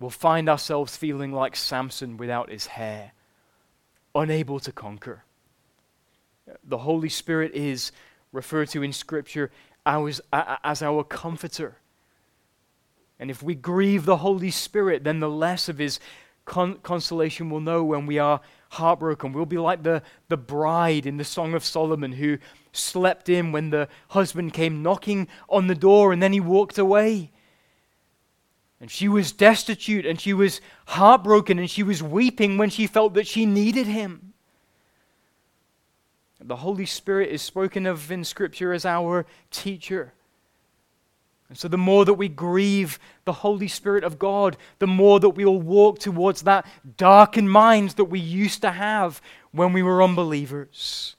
we'll 0.00 0.10
find 0.10 0.48
ourselves 0.48 0.96
feeling 0.96 1.32
like 1.32 1.54
Samson 1.54 2.16
without 2.16 2.50
his 2.50 2.66
hair, 2.66 3.12
unable 4.14 4.58
to 4.60 4.72
conquer. 4.72 5.24
The 6.64 6.78
Holy 6.78 7.08
Spirit 7.08 7.52
is 7.54 7.92
referred 8.32 8.68
to 8.70 8.82
in 8.82 8.92
Scripture 8.92 9.50
as, 9.84 10.20
as 10.32 10.82
our 10.82 11.04
comforter. 11.04 11.76
And 13.18 13.30
if 13.30 13.42
we 13.42 13.54
grieve 13.54 14.04
the 14.04 14.16
Holy 14.16 14.50
Spirit, 14.50 15.04
then 15.04 15.20
the 15.20 15.30
less 15.30 15.68
of 15.68 15.78
his 15.78 16.00
con- 16.44 16.78
consolation 16.82 17.50
we'll 17.50 17.60
know 17.60 17.84
when 17.84 18.06
we 18.06 18.18
are 18.18 18.40
heartbroken. 18.70 19.32
We'll 19.32 19.46
be 19.46 19.58
like 19.58 19.82
the, 19.82 20.02
the 20.28 20.36
bride 20.36 21.06
in 21.06 21.18
the 21.18 21.24
Song 21.24 21.54
of 21.54 21.64
Solomon 21.64 22.12
who 22.12 22.38
slept 22.72 23.28
in 23.28 23.52
when 23.52 23.70
the 23.70 23.88
husband 24.08 24.54
came 24.54 24.82
knocking 24.82 25.28
on 25.48 25.66
the 25.66 25.74
door 25.74 26.12
and 26.12 26.22
then 26.22 26.32
he 26.32 26.40
walked 26.40 26.78
away. 26.78 27.30
And 28.80 28.90
she 28.90 29.08
was 29.08 29.30
destitute 29.30 30.04
and 30.04 30.20
she 30.20 30.32
was 30.32 30.60
heartbroken 30.86 31.58
and 31.58 31.70
she 31.70 31.84
was 31.84 32.02
weeping 32.02 32.58
when 32.58 32.70
she 32.70 32.86
felt 32.86 33.14
that 33.14 33.28
she 33.28 33.46
needed 33.46 33.86
him. 33.86 34.31
The 36.44 36.56
Holy 36.56 36.86
Spirit 36.86 37.30
is 37.30 37.42
spoken 37.42 37.86
of 37.86 38.10
in 38.10 38.24
Scripture 38.24 38.72
as 38.72 38.84
our 38.84 39.26
teacher. 39.50 40.12
And 41.48 41.58
so, 41.58 41.68
the 41.68 41.76
more 41.76 42.04
that 42.06 42.14
we 42.14 42.28
grieve 42.28 42.98
the 43.24 43.32
Holy 43.32 43.68
Spirit 43.68 44.04
of 44.04 44.18
God, 44.18 44.56
the 44.78 44.86
more 44.86 45.20
that 45.20 45.30
we 45.30 45.44
will 45.44 45.60
walk 45.60 45.98
towards 45.98 46.42
that 46.42 46.66
darkened 46.96 47.50
mind 47.50 47.90
that 47.90 48.06
we 48.06 48.20
used 48.20 48.62
to 48.62 48.70
have 48.70 49.20
when 49.50 49.72
we 49.72 49.82
were 49.82 50.02
unbelievers. 50.02 51.14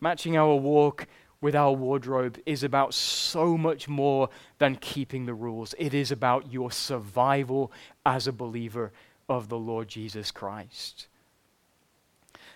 Matching 0.00 0.36
our 0.36 0.54
walk 0.54 1.06
with 1.42 1.54
our 1.54 1.72
wardrobe 1.72 2.38
is 2.46 2.62
about 2.62 2.94
so 2.94 3.58
much 3.58 3.86
more 3.86 4.30
than 4.58 4.76
keeping 4.76 5.26
the 5.26 5.34
rules. 5.34 5.74
It 5.78 5.92
is 5.92 6.10
about 6.10 6.50
your 6.50 6.70
survival 6.70 7.70
as 8.06 8.26
a 8.26 8.32
believer 8.32 8.92
of 9.28 9.50
the 9.50 9.58
Lord 9.58 9.88
Jesus 9.88 10.30
Christ. 10.30 11.06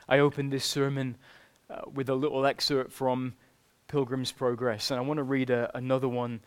I 0.08 0.20
opened 0.20 0.52
this 0.52 0.64
sermon 0.64 1.16
uh, 1.68 1.82
with 1.92 2.08
a 2.08 2.14
little 2.14 2.46
excerpt 2.46 2.92
from 2.92 3.34
Pilgrim's 3.88 4.32
Progress. 4.32 4.90
And 4.90 4.98
I 4.98 5.02
want 5.02 5.18
to 5.18 5.24
read 5.24 5.50
a, 5.50 5.70
another 5.76 6.08
one 6.08 6.40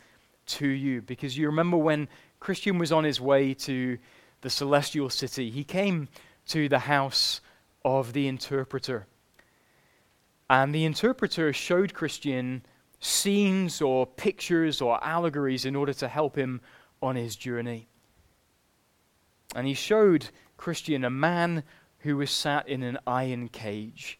to 0.44 0.66
you 0.66 1.00
because 1.02 1.38
you 1.38 1.46
remember 1.46 1.76
when 1.76 2.08
Christian 2.40 2.78
was 2.78 2.90
on 2.90 3.04
his 3.04 3.20
way 3.20 3.54
to 3.54 3.98
the 4.40 4.50
celestial 4.50 5.08
city, 5.10 5.50
he 5.50 5.62
came 5.62 6.08
to 6.48 6.68
the 6.68 6.80
house 6.80 7.40
of 7.84 8.12
the 8.12 8.26
interpreter. 8.26 9.06
And 10.50 10.74
the 10.74 10.84
interpreter 10.84 11.52
showed 11.52 11.94
Christian 11.94 12.64
scenes 12.98 13.80
or 13.80 14.06
pictures 14.06 14.80
or 14.80 15.02
allegories 15.04 15.64
in 15.64 15.76
order 15.76 15.92
to 15.94 16.08
help 16.08 16.36
him 16.36 16.60
on 17.00 17.16
his 17.16 17.36
journey. 17.36 17.86
And 19.54 19.66
he 19.66 19.74
showed 19.74 20.30
Christian 20.56 21.04
a 21.04 21.10
man 21.10 21.62
who 22.02 22.16
was 22.16 22.30
sat 22.30 22.68
in 22.68 22.82
an 22.82 22.98
iron 23.06 23.48
cage. 23.48 24.18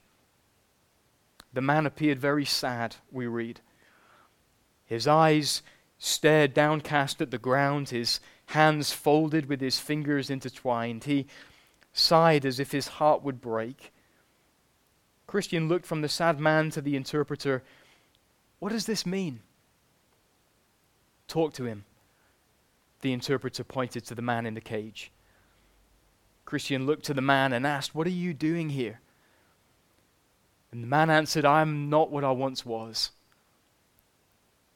The 1.53 1.61
man 1.61 1.87
appeared 1.87 2.19
very 2.19 2.45
sad, 2.45 2.97
we 3.11 3.27
read. 3.27 3.61
His 4.85 5.07
eyes 5.07 5.63
stared 5.99 6.55
downcast 6.55 7.21
at 7.21 7.31
the 7.31 7.39
ground, 7.39 7.91
his 7.91 8.21
hands 8.47 8.93
folded 8.93 9.47
with 9.47 9.61
his 9.61 9.79
fingers 9.79 10.31
intertwined. 10.31 11.05
He 11.05 11.27
sighed 11.93 12.45
as 12.45 12.59
if 12.59 12.73
his 12.73 12.89
heart 12.89 13.23
would 13.23 13.41
break. 13.41 13.93
Christian 15.27 15.69
looked 15.69 15.87
from 15.87 16.03
the 16.03 16.09
sad 16.09 16.39
man 16.39 16.71
to 16.71 16.81
the 16.81 16.97
interpreter. 16.97 17.63
What 18.59 18.73
does 18.73 18.87
this 18.87 19.07
mean? 19.07 19.41
Talk 21.29 21.55
to 21.55 21.65
him. 21.65 21.85
The 23.01 23.13
interpreter 23.13 23.65
pointed 23.65 24.05
to 24.07 24.15
the 24.15 24.23
man 24.23 24.47
in 24.47 24.55
the 24.55 24.61
cage. 24.61 25.11
Christian 26.45 26.87
looked 26.87 27.05
to 27.07 27.15
the 27.15 27.21
man 27.21 27.53
and 27.53 27.67
asked, 27.67 27.95
What 27.95 28.07
are 28.07 28.11
you 28.11 28.35
doing 28.35 28.71
here? 28.71 29.01
And 30.73 30.83
the 30.83 30.89
man 30.89 31.11
answered, 31.11 31.45
I 31.45 31.61
am 31.61 31.91
not 31.91 32.11
what 32.11 32.25
I 32.25 32.31
once 32.31 32.65
was. 32.65 33.11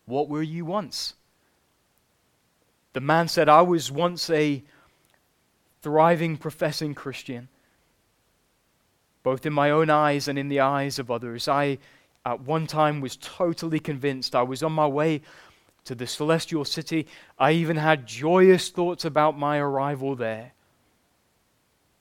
What 0.05 0.29
were 0.29 0.43
you 0.43 0.65
once? 0.65 1.15
The 2.93 3.01
man 3.01 3.29
said, 3.29 3.49
I 3.49 3.63
was 3.63 3.91
once 3.91 4.31
a 4.31 4.63
thriving, 5.83 6.37
professing 6.37 6.95
Christian, 6.95 7.49
both 9.23 9.45
in 9.45 9.53
my 9.53 9.71
own 9.71 9.91
eyes 9.91 10.29
and 10.29 10.39
in 10.39 10.49
the 10.49 10.61
eyes 10.61 10.99
of 10.99 11.11
others. 11.11 11.49
I, 11.49 11.79
at 12.25 12.41
one 12.41 12.67
time, 12.67 13.01
was 13.01 13.17
totally 13.17 13.81
convinced 13.81 14.35
I 14.35 14.43
was 14.43 14.63
on 14.63 14.73
my 14.73 14.87
way 14.87 15.23
to 15.85 15.95
the 15.95 16.07
celestial 16.07 16.65
city. 16.65 17.07
I 17.39 17.53
even 17.53 17.77
had 17.77 18.07
joyous 18.07 18.69
thoughts 18.69 19.05
about 19.05 19.39
my 19.39 19.59
arrival 19.59 20.15
there. 20.15 20.53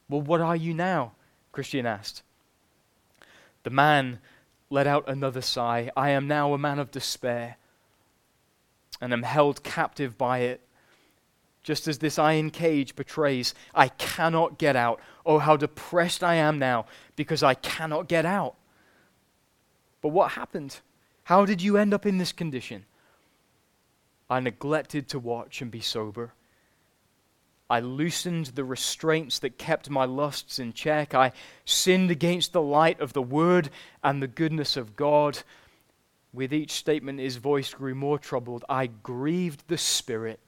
Well, 0.10 0.22
what 0.22 0.42
are 0.42 0.56
you 0.56 0.74
now? 0.74 1.14
Christian 1.52 1.86
asked. 1.86 2.22
The 3.64 3.70
man 3.70 4.20
let 4.70 4.88
out 4.88 5.08
another 5.08 5.42
sigh. 5.42 5.92
I 5.96 6.10
am 6.12 6.28
now 6.28 6.54
a 6.54 6.58
man 6.58 6.80
of 6.80 6.92
despair 6.92 7.58
and 9.02 9.14
am 9.14 9.24
held 9.24 9.64
captive 9.64 10.18
by 10.18 10.40
it. 10.40 10.62
Just 11.64 11.88
as 11.88 11.98
this 11.98 12.20
iron 12.20 12.52
cage 12.52 12.96
betrays, 12.96 13.56
I 13.74 13.88
cannot 13.88 14.60
get 14.60 14.76
out. 14.76 15.00
Oh, 15.26 15.40
how 15.40 15.58
depressed 15.58 16.24
I 16.24 16.36
am 16.36 16.60
now 16.60 16.86
because 17.16 17.42
I 17.42 17.56
cannot 17.56 18.08
get 18.08 18.26
out. 18.26 18.56
But 20.02 20.10
what 20.10 20.34
happened? 20.34 20.80
How 21.24 21.46
did 21.46 21.64
you 21.64 21.78
end 21.78 21.92
up 21.92 22.06
in 22.06 22.20
this 22.20 22.32
condition? 22.32 22.86
I 24.30 24.40
neglected 24.40 25.08
to 25.10 25.20
watch 25.20 25.62
and 25.62 25.72
be 25.72 25.82
sober. 25.82 26.34
I 27.70 27.80
loosened 27.80 28.48
the 28.48 28.64
restraints 28.64 29.40
that 29.40 29.58
kept 29.58 29.90
my 29.90 30.06
lusts 30.06 30.60
in 30.60 30.74
check. 30.74 31.16
I 31.16 31.32
sinned 31.66 32.12
against 32.12 32.54
the 32.54 32.62
light 32.62 33.00
of 33.00 33.14
the 33.14 33.24
Word 33.24 33.70
and 34.04 34.22
the 34.22 34.28
goodness 34.28 34.78
of 34.78 34.96
God. 34.96 35.40
With 36.32 36.54
each 36.54 36.72
statement, 36.72 37.20
his 37.20 37.38
voice 37.38 37.74
grew 37.74 37.96
more 37.96 38.20
troubled. 38.20 38.64
I 38.70 38.88
grieved 38.88 39.68
the 39.68 39.80
Spirit, 39.80 40.40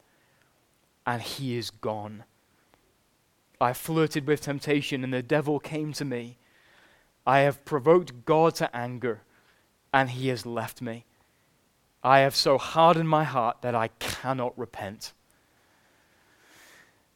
and 1.07 1.21
he 1.21 1.57
is 1.57 1.71
gone. 1.71 2.23
I 3.59 3.73
flirted 3.73 4.27
with 4.27 4.41
temptation, 4.41 5.03
and 5.03 5.13
the 5.13 5.23
devil 5.23 5.59
came 5.59 5.93
to 5.93 6.05
me. 6.05 6.37
I 7.25 7.39
have 7.39 7.65
provoked 7.65 8.25
God 8.25 8.53
to 8.55 8.75
anger, 8.75 9.21
and 9.91 10.11
he 10.11 10.27
has 10.27 10.45
left 10.45 10.83
me. 10.83 11.05
I 12.03 12.19
have 12.19 12.35
so 12.35 12.59
hardened 12.59 13.09
my 13.09 13.23
heart 13.23 13.63
that 13.63 13.73
I 13.73 13.87
cannot 13.99 14.57
repent. 14.57 15.13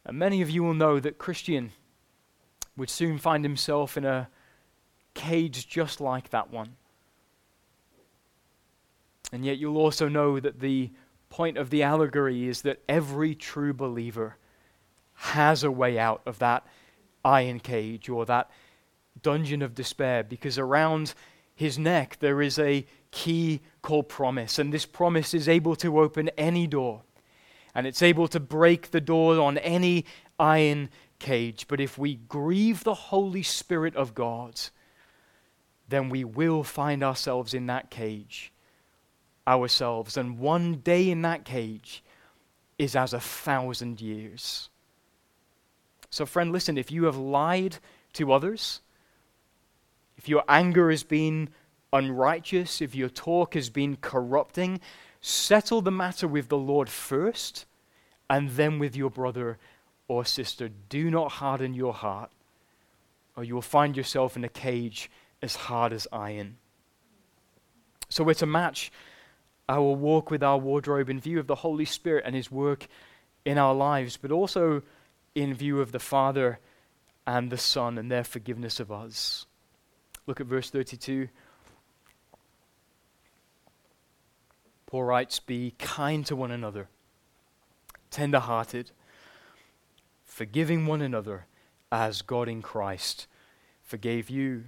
And 0.06 0.18
many 0.18 0.42
of 0.42 0.50
you 0.50 0.64
will 0.64 0.74
know 0.74 1.00
that 1.00 1.18
Christian 1.18 1.72
would 2.76 2.90
soon 2.90 3.18
find 3.18 3.44
himself 3.44 3.98
in 3.98 4.06
a 4.06 4.30
cage 5.14 5.68
just 5.68 6.02
like 6.02 6.30
that 6.30 6.52
one. 6.52 6.76
And 9.32 9.46
yet 9.46 9.58
you'll 9.58 9.78
also 9.78 10.08
know 10.08 10.40
that 10.40 10.60
the 10.60 10.92
point 11.30 11.58
of 11.58 11.70
the 11.70 11.84
allegory 11.84 12.48
is 12.48 12.64
that 12.64 12.82
every 12.90 13.36
true 13.36 13.74
believer 13.74 14.38
has 15.14 15.64
a 15.64 15.72
way 15.72 15.98
out 15.98 16.22
of 16.26 16.40
that 16.40 16.66
iron 17.24 17.60
cage 17.60 18.10
or 18.10 18.26
that 18.26 18.50
dungeon 19.22 19.62
of 19.62 19.76
despair 19.76 20.24
because 20.24 20.58
around 20.58 21.14
his 21.54 21.78
neck 21.78 22.18
there 22.20 22.42
is 22.42 22.58
a 22.58 22.86
key 23.12 23.62
called 23.82 24.10
promise, 24.10 24.58
and 24.58 24.74
this 24.74 24.86
promise 24.86 25.34
is 25.34 25.48
able 25.48 25.76
to 25.76 26.00
open 26.00 26.30
any 26.38 26.66
door, 26.66 27.04
and 27.74 27.88
it's 27.88 28.02
able 28.02 28.28
to 28.30 28.40
break 28.40 28.92
the 28.92 29.02
door 29.02 29.40
on 29.40 29.58
any 29.60 30.06
iron 30.40 30.90
cage. 31.20 31.68
But 31.68 31.80
if 31.80 31.98
we 31.98 32.16
grieve 32.16 32.84
the 32.84 32.94
Holy 32.94 33.44
Spirit 33.44 33.96
of 33.96 34.14
God, 34.14 34.60
then 35.88 36.10
we 36.10 36.24
will 36.24 36.64
find 36.64 37.04
ourselves 37.04 37.54
in 37.54 37.68
that 37.68 37.90
cage 37.90 38.52
ourselves. 39.48 40.18
And 40.18 40.40
one 40.40 40.76
day 40.76 41.10
in 41.10 41.22
that 41.24 41.46
cage 41.46 42.04
is 42.78 42.96
as 42.96 43.14
a 43.14 43.20
thousand 43.20 44.02
years. 44.02 44.70
So, 46.10 46.26
friend, 46.26 46.52
listen 46.52 46.78
if 46.78 46.92
you 46.92 47.06
have 47.06 47.18
lied 47.18 47.78
to 48.14 48.34
others, 48.34 48.82
if 50.18 50.28
your 50.28 50.44
anger 50.48 50.90
has 50.90 51.04
been 51.04 51.50
unrighteous, 51.94 52.82
if 52.82 52.96
your 52.96 53.10
talk 53.10 53.54
has 53.54 53.70
been 53.70 53.96
corrupting, 53.98 54.80
settle 55.22 55.82
the 55.82 55.92
matter 55.92 56.28
with 56.28 56.50
the 56.50 56.58
Lord 56.58 56.90
first 56.90 57.66
and 58.30 58.50
then 58.52 58.80
with 58.80 58.96
your 58.96 59.10
brother 59.10 59.58
or 60.08 60.26
sister. 60.26 60.70
Do 60.90 61.10
not 61.10 61.34
harden 61.34 61.74
your 61.74 61.94
heart, 61.94 62.32
or 63.36 63.44
you 63.44 63.54
will 63.54 63.62
find 63.62 63.96
yourself 63.96 64.36
in 64.36 64.44
a 64.44 64.50
cage 64.50 65.10
as 65.42 65.56
hard 65.56 65.94
as 65.94 66.08
iron. 66.12 66.58
So 68.10 68.24
we're 68.24 68.34
to 68.36 68.46
match 68.46 68.92
our 69.70 69.94
walk 69.94 70.32
with 70.32 70.44
our 70.44 70.58
wardrobe 70.58 71.10
in 71.10 71.20
view 71.20 71.40
of 71.40 71.48
the 71.48 71.56
Holy 71.56 71.86
Spirit 71.86 72.24
and 72.26 72.36
His 72.36 72.52
work 72.52 72.88
in 73.46 73.58
our 73.58 73.74
lives, 73.74 74.18
but 74.18 74.32
also 74.32 74.82
in 75.34 75.54
view 75.54 75.80
of 75.80 75.92
the 75.92 76.00
Father 76.00 76.60
and 77.26 77.50
the 77.50 77.58
Son 77.58 77.98
and 77.98 78.12
their 78.12 78.24
forgiveness 78.24 78.80
of 78.80 78.92
us. 78.92 79.46
Look 80.28 80.42
at 80.42 80.48
verse 80.48 80.70
32. 80.70 81.30
Paul 84.92 85.06
writes, 85.06 85.40
Be 85.40 85.74
kind 85.80 86.26
to 86.26 86.36
one 86.36 86.52
another, 86.52 86.90
tender 88.10 88.40
hearted, 88.40 88.92
forgiving 90.26 90.86
one 90.86 91.02
another 91.02 91.46
as 91.90 92.22
God 92.22 92.50
in 92.50 92.62
Christ 92.62 93.28
forgave 93.84 94.30
you. 94.30 94.66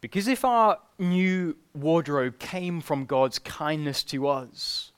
Because 0.00 0.26
if 0.26 0.44
our 0.44 0.78
new 0.98 1.56
wardrobe 1.72 2.40
came 2.40 2.80
from 2.80 3.06
God's 3.06 3.38
kindness 3.38 4.02
to 4.04 4.26
us, 4.26 4.90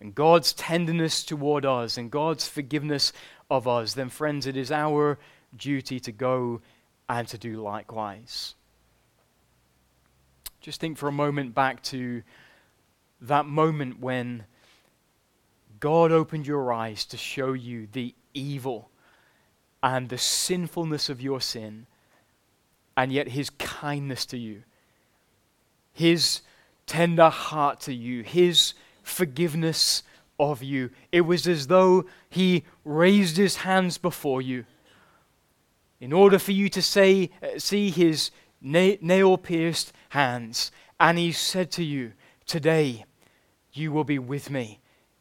and 0.00 0.14
God's 0.14 0.52
tenderness 0.52 1.24
toward 1.24 1.66
us, 1.66 1.98
and 1.98 2.12
God's 2.12 2.46
forgiveness 2.46 3.12
of 3.50 3.66
us, 3.66 3.94
then, 3.94 4.08
friends, 4.08 4.46
it 4.46 4.56
is 4.56 4.70
our 4.70 5.18
duty 5.56 5.98
to 5.98 6.12
go 6.12 6.60
and 7.08 7.26
to 7.26 7.38
do 7.38 7.60
likewise. 7.60 8.54
Just 10.60 10.80
think 10.80 10.96
for 10.96 11.08
a 11.08 11.12
moment 11.12 11.56
back 11.56 11.82
to 11.84 12.22
that 13.22 13.46
moment 13.46 14.00
when 14.00 14.44
God 15.80 16.12
opened 16.12 16.46
your 16.46 16.72
eyes 16.72 17.04
to 17.06 17.16
show 17.16 17.52
you 17.52 17.88
the 17.90 18.14
evil 18.34 18.90
and 19.82 20.08
the 20.08 20.18
sinfulness 20.18 21.08
of 21.08 21.20
your 21.20 21.40
sin, 21.40 21.86
and 22.96 23.12
yet 23.12 23.28
his 23.28 23.50
kindness 23.50 24.26
to 24.26 24.38
you, 24.38 24.62
his 25.92 26.42
tender 26.86 27.28
heart 27.28 27.80
to 27.80 27.94
you, 27.94 28.22
his 28.22 28.74
forgiveness 29.02 30.02
of 30.38 30.62
you. 30.62 30.90
It 31.10 31.22
was 31.22 31.46
as 31.48 31.66
though 31.66 32.04
he 32.28 32.64
raised 32.84 33.36
his 33.36 33.56
hands 33.56 33.98
before 33.98 34.42
you 34.42 34.64
in 36.00 36.12
order 36.12 36.38
for 36.38 36.50
you 36.50 36.68
to 36.68 36.82
say, 36.82 37.30
see 37.58 37.90
his 37.90 38.32
na- 38.60 38.96
nail 39.00 39.38
pierced 39.38 39.92
hands. 40.08 40.72
And 40.98 41.16
he 41.16 41.30
said 41.30 41.70
to 41.72 41.84
you, 41.84 42.12
Today, 42.44 43.04
you 43.72 43.92
will 43.92 44.04
be 44.04 44.18
with 44.18 44.50
me 44.50 44.80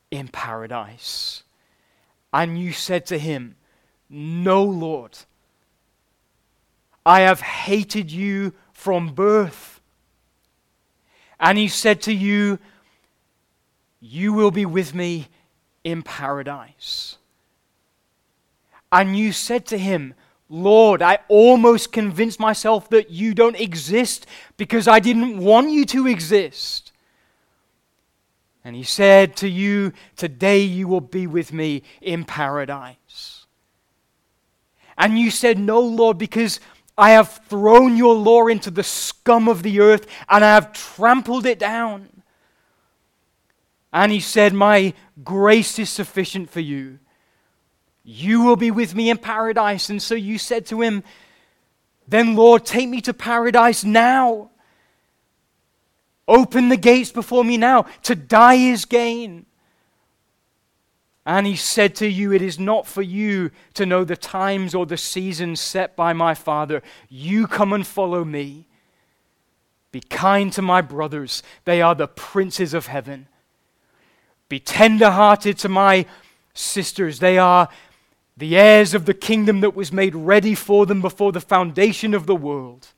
in 0.10 0.28
paradise. 0.28 1.44
And 2.34 2.60
you 2.60 2.72
said 2.72 3.06
to 3.08 3.18
him, 3.18 3.56
No, 4.10 4.64
Lord. 4.64 5.18
I 7.06 7.22
have 7.22 7.42
hated 7.42 8.12
you 8.12 8.54
from 8.74 9.14
birth. 9.14 9.82
And 11.40 11.58
he 11.58 11.68
said 11.68 12.02
to 12.04 12.14
you, 12.14 12.60
You 14.00 14.34
will 14.34 14.52
be 14.52 14.66
with 14.66 14.94
me 14.94 15.28
in 15.84 16.04
paradise. 16.04 17.18
And 18.92 19.18
you 19.18 19.32
said 19.32 19.66
to 19.68 19.78
him, 19.78 20.14
Lord, 20.50 21.02
I 21.02 21.20
almost 21.30 21.94
convinced 21.94 22.40
myself 22.40 22.90
that 22.90 23.10
you 23.10 23.34
don't 23.34 23.58
exist 23.58 24.28
because 24.58 24.86
I 24.86 25.00
didn't 25.00 25.38
want 25.38 25.70
you 25.70 25.86
to 25.86 26.08
exist. 26.08 26.91
And 28.63 28.76
he 28.76 28.84
said 28.84 29.36
to 29.38 29.50
you, 29.50 29.93
Today 30.15 30.60
you 30.60 30.88
will 30.88 31.02
be 31.02 31.28
with 31.28 31.52
me 31.52 31.84
in 32.00 32.26
paradise. 32.26 33.45
And 34.97 35.17
you 35.17 35.32
said, 35.32 35.58
No, 35.58 35.80
Lord, 35.80 36.17
because 36.17 36.60
I 36.97 37.12
have 37.12 37.41
thrown 37.47 37.97
your 37.97 38.13
law 38.13 38.47
into 38.47 38.69
the 38.69 38.84
scum 38.84 39.47
of 39.47 39.63
the 39.63 39.80
earth 39.80 40.06
and 40.30 40.45
I 40.45 40.54
have 40.54 40.74
trampled 40.74 41.45
it 41.45 41.58
down. 41.58 42.21
And 43.91 44.12
he 44.12 44.19
said, 44.19 44.54
My 44.54 44.93
grace 45.24 45.80
is 45.80 45.89
sufficient 45.89 46.50
for 46.50 46.60
you. 46.60 47.00
You 48.04 48.41
will 48.41 48.56
be 48.56 48.71
with 48.71 48.95
me 48.95 49.10
in 49.10 49.17
paradise. 49.17 49.89
And 49.89 50.02
so 50.02 50.15
you 50.15 50.38
said 50.38 50.67
to 50.67 50.82
him, 50.82 51.04
Then, 52.08 52.36
Lord, 52.36 52.65
take 52.65 52.88
me 52.88 53.02
to 53.02 53.13
paradise 53.13 53.84
now. 53.84 54.51
Open 56.28 56.70
the 56.70 56.78
gates 56.78 57.12
before 57.12 57.44
me 57.44 57.58
now. 57.58 57.84
To 58.04 58.16
die 58.16 58.56
is 58.56 58.86
gain. 58.86 59.46
And 61.26 61.46
he 61.46 61.56
said 61.56 61.96
to 61.96 62.08
you, 62.08 62.32
It 62.34 62.42
is 62.42 62.60
not 62.60 62.88
for 62.88 63.02
you 63.02 63.52
to 63.76 63.86
know 63.86 64.04
the 64.04 64.18
times 64.18 64.74
or 64.74 64.86
the 64.86 64.98
seasons 64.98 65.60
set 65.60 65.96
by 65.96 66.14
my 66.14 66.34
Father. 66.34 66.82
You 67.10 67.48
come 67.48 67.74
and 67.74 67.86
follow 67.86 68.26
me. 68.26 68.68
Be 69.92 70.00
kind 70.00 70.54
to 70.54 70.62
my 70.62 70.82
brothers, 70.82 71.44
they 71.66 71.82
are 71.82 71.96
the 71.96 72.08
princes 72.08 72.74
of 72.74 72.88
heaven. 72.88 73.28
Be 74.48 74.60
tender 74.60 75.12
hearted 75.12 75.58
to 75.60 75.70
my 75.70 76.06
sisters, 76.54 77.20
they 77.20 77.38
are 77.38 77.68
the 78.38 78.58
heirs 78.58 78.94
of 78.94 79.06
the 79.06 79.14
kingdom 79.14 79.60
that 79.62 79.76
was 79.76 79.92
made 79.92 80.16
ready 80.16 80.56
for 80.56 80.86
them 80.86 81.02
before 81.02 81.34
the 81.34 81.42
foundation 81.42 82.14
of 82.14 82.26
the 82.26 82.36
world 82.36 82.94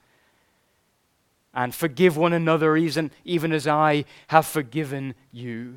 and 1.54 1.74
forgive 1.74 2.18
one 2.18 2.34
another, 2.34 2.76
even, 2.76 3.12
even 3.24 3.52
as 3.52 3.68
I 3.68 4.06
have 4.28 4.46
forgiven 4.46 5.14
you. 5.32 5.76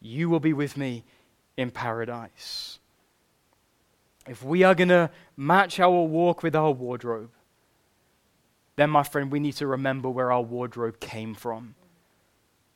You 0.00 0.30
will 0.30 0.40
be 0.40 0.52
with 0.52 0.76
me 0.76 1.04
in 1.56 1.70
paradise. 1.70 2.78
If 4.26 4.42
we 4.42 4.62
are 4.62 4.74
going 4.74 4.88
to 4.88 5.10
match 5.36 5.80
our 5.80 6.02
walk 6.02 6.42
with 6.42 6.54
our 6.54 6.70
wardrobe, 6.70 7.30
then, 8.76 8.90
my 8.90 9.02
friend, 9.02 9.32
we 9.32 9.40
need 9.40 9.54
to 9.54 9.66
remember 9.66 10.08
where 10.08 10.30
our 10.30 10.40
wardrobe 10.40 11.00
came 11.00 11.34
from. 11.34 11.74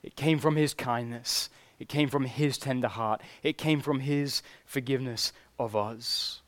It 0.02 0.16
came 0.16 0.40
from 0.40 0.56
His 0.56 0.74
kindness, 0.74 1.48
it 1.78 1.88
came 1.88 2.08
from 2.08 2.24
His 2.24 2.58
tender 2.58 2.88
heart, 2.88 3.20
it 3.44 3.56
came 3.56 3.80
from 3.80 4.00
His 4.00 4.42
forgiveness 4.66 5.32
of 5.60 5.76
us. 5.76 6.42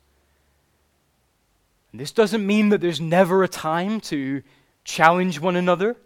And 1.91 2.01
this 2.01 2.11
doesn't 2.11 2.45
mean 2.45 2.67
that 2.69 2.81
there's 2.81 2.99
never 2.99 3.43
a 3.43 3.47
time 3.47 4.01
to 4.01 4.43
challenge 4.85 5.39
one 5.41 5.57
another. 5.57 5.97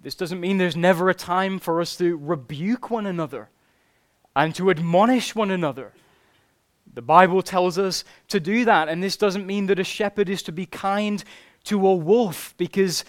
This 0.00 0.14
doesn't 0.14 0.40
mean 0.40 0.58
there's 0.58 0.76
never 0.76 1.10
a 1.10 1.14
time 1.14 1.58
for 1.58 1.80
us 1.80 1.96
to 1.96 2.16
rebuke 2.16 2.90
one 2.90 3.06
another 3.06 3.48
and 4.36 4.54
to 4.54 4.70
admonish 4.70 5.34
one 5.34 5.50
another. 5.50 5.92
The 6.94 7.02
Bible 7.02 7.42
tells 7.42 7.78
us 7.78 8.04
to 8.28 8.38
do 8.38 8.64
that, 8.66 8.88
and 8.88 9.02
this 9.02 9.16
doesn't 9.16 9.46
mean 9.46 9.66
that 9.66 9.78
a 9.78 9.84
shepherd 9.84 10.28
is 10.28 10.42
to 10.44 10.52
be 10.52 10.66
kind 10.66 11.24
to 11.64 11.86
a 11.86 11.94
wolf, 11.94 12.54
because 12.58 13.04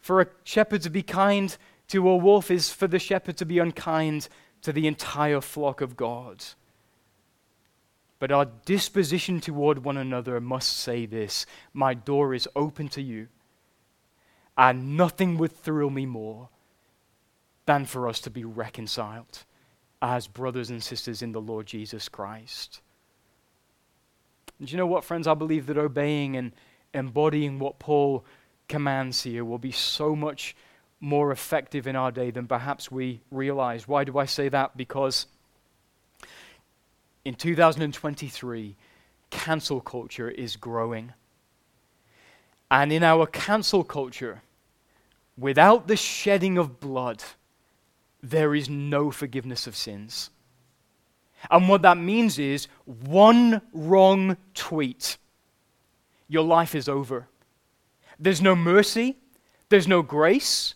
for 0.00 0.20
a 0.20 0.26
shepherd 0.44 0.82
to 0.82 0.90
be 0.90 1.02
kind 1.02 1.56
to 1.88 2.08
a 2.08 2.16
wolf 2.16 2.50
is 2.50 2.72
for 2.72 2.88
the 2.88 2.98
shepherd 2.98 3.36
to 3.36 3.46
be 3.46 3.58
unkind 3.58 4.28
to 4.62 4.72
the 4.72 4.86
entire 4.86 5.40
flock 5.40 5.80
of 5.80 5.96
God. 5.96 6.44
But 8.18 8.32
our 8.32 8.46
disposition 8.64 9.40
toward 9.40 9.84
one 9.84 9.98
another 9.98 10.40
must 10.40 10.76
say 10.76 11.06
this 11.06 11.46
My 11.72 11.94
door 11.94 12.34
is 12.34 12.48
open 12.56 12.88
to 12.88 13.02
you 13.02 13.28
and 14.56 14.96
nothing 14.96 15.38
would 15.38 15.52
thrill 15.52 15.90
me 15.90 16.06
more 16.06 16.48
than 17.66 17.84
for 17.84 18.08
us 18.08 18.20
to 18.20 18.30
be 18.30 18.44
reconciled 18.44 19.44
as 20.00 20.26
brothers 20.26 20.70
and 20.70 20.82
sisters 20.82 21.22
in 21.22 21.32
the 21.32 21.40
Lord 21.40 21.66
Jesus 21.66 22.08
Christ. 22.08 22.80
And 24.58 24.70
you 24.70 24.78
know 24.78 24.86
what, 24.86 25.04
friends? 25.04 25.26
I 25.26 25.34
believe 25.34 25.66
that 25.66 25.76
obeying 25.76 26.36
and 26.36 26.52
embodying 26.94 27.58
what 27.58 27.78
Paul 27.78 28.24
commands 28.68 29.22
here 29.22 29.44
will 29.44 29.58
be 29.58 29.72
so 29.72 30.16
much 30.16 30.56
more 31.00 31.30
effective 31.30 31.86
in 31.86 31.94
our 31.94 32.10
day 32.10 32.30
than 32.30 32.46
perhaps 32.46 32.90
we 32.90 33.20
realize. 33.30 33.86
Why 33.86 34.04
do 34.04 34.18
I 34.18 34.24
say 34.24 34.48
that? 34.48 34.76
Because 34.76 35.26
in 37.24 37.34
2023, 37.34 38.76
cancel 39.30 39.80
culture 39.80 40.30
is 40.30 40.56
growing. 40.56 41.12
And 42.70 42.92
in 42.92 43.02
our 43.02 43.26
cancel 43.26 43.84
culture, 43.84 44.42
without 45.38 45.86
the 45.86 45.96
shedding 45.96 46.58
of 46.58 46.80
blood, 46.80 47.22
there 48.22 48.54
is 48.54 48.68
no 48.68 49.10
forgiveness 49.10 49.66
of 49.66 49.76
sins. 49.76 50.30
And 51.50 51.68
what 51.68 51.82
that 51.82 51.98
means 51.98 52.38
is 52.38 52.66
one 52.84 53.60
wrong 53.72 54.36
tweet, 54.54 55.18
your 56.28 56.44
life 56.44 56.74
is 56.74 56.88
over. 56.88 57.28
There's 58.18 58.40
no 58.40 58.56
mercy, 58.56 59.16
there's 59.68 59.86
no 59.86 60.02
grace, 60.02 60.74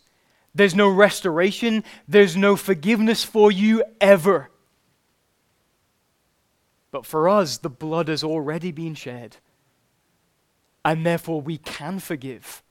there's 0.54 0.74
no 0.74 0.88
restoration, 0.88 1.84
there's 2.06 2.36
no 2.36 2.56
forgiveness 2.56 3.24
for 3.24 3.50
you 3.50 3.82
ever. 4.00 4.50
But 6.90 7.06
for 7.06 7.28
us, 7.28 7.58
the 7.58 7.70
blood 7.70 8.08
has 8.08 8.24
already 8.24 8.72
been 8.72 8.94
shed. 8.94 9.36
And 10.84 11.06
therefore, 11.06 11.40
we 11.40 11.58
can 11.58 12.00
forgive, 12.00 12.62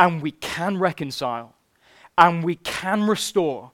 and 0.00 0.22
we 0.22 0.32
can 0.32 0.78
reconcile, 0.78 1.54
and 2.16 2.42
we 2.42 2.56
can 2.56 3.06
restore, 3.06 3.70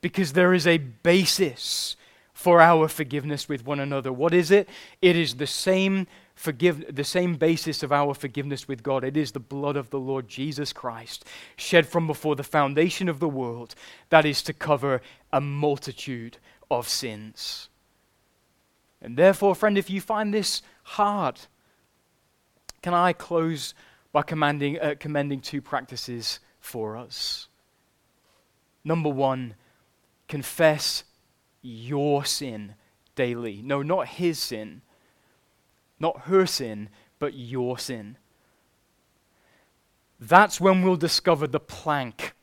because 0.00 0.32
there 0.32 0.54
is 0.54 0.66
a 0.66 0.78
basis 0.78 1.96
for 2.32 2.60
our 2.60 2.88
forgiveness 2.88 3.48
with 3.48 3.66
one 3.66 3.80
another. 3.80 4.12
What 4.12 4.32
is 4.32 4.50
it? 4.50 4.68
It 5.02 5.16
is 5.16 5.34
the 5.34 5.46
same 5.46 6.06
forgive 6.36 6.94
the 6.94 7.04
same 7.04 7.36
basis 7.36 7.82
of 7.82 7.92
our 7.92 8.12
forgiveness 8.14 8.66
with 8.66 8.82
God. 8.82 9.04
It 9.04 9.16
is 9.16 9.32
the 9.32 9.40
blood 9.40 9.76
of 9.76 9.90
the 9.90 10.00
Lord 10.00 10.28
Jesus 10.28 10.72
Christ, 10.72 11.24
shed 11.56 11.86
from 11.86 12.06
before 12.06 12.36
the 12.36 12.42
foundation 12.42 13.08
of 13.08 13.20
the 13.20 13.28
world, 13.28 13.74
that 14.10 14.24
is 14.24 14.42
to 14.42 14.52
cover 14.52 15.00
a 15.32 15.40
multitude 15.40 16.38
of 16.70 16.88
sins. 16.88 17.68
And 19.00 19.16
therefore, 19.16 19.54
friend, 19.54 19.76
if 19.78 19.90
you 19.90 20.00
find 20.00 20.32
this 20.32 20.62
hard, 20.82 21.40
can 22.82 22.94
I 22.94 23.12
close 23.12 23.74
by 24.14 24.22
commanding, 24.22 24.78
uh, 24.78 24.94
commending 24.98 25.40
two 25.40 25.60
practices 25.60 26.38
for 26.60 26.96
us? 26.96 27.48
Number 28.84 29.08
one, 29.08 29.56
confess 30.28 31.02
your 31.60 32.24
sin 32.24 32.76
daily. 33.16 33.60
No, 33.60 33.82
not 33.82 34.06
his 34.06 34.38
sin, 34.38 34.82
not 35.98 36.20
her 36.22 36.46
sin, 36.46 36.90
but 37.18 37.34
your 37.34 37.76
sin. 37.76 38.16
That's 40.20 40.60
when 40.60 40.82
we'll 40.82 40.96
discover 40.96 41.48
the 41.48 41.58
plank 41.58 42.34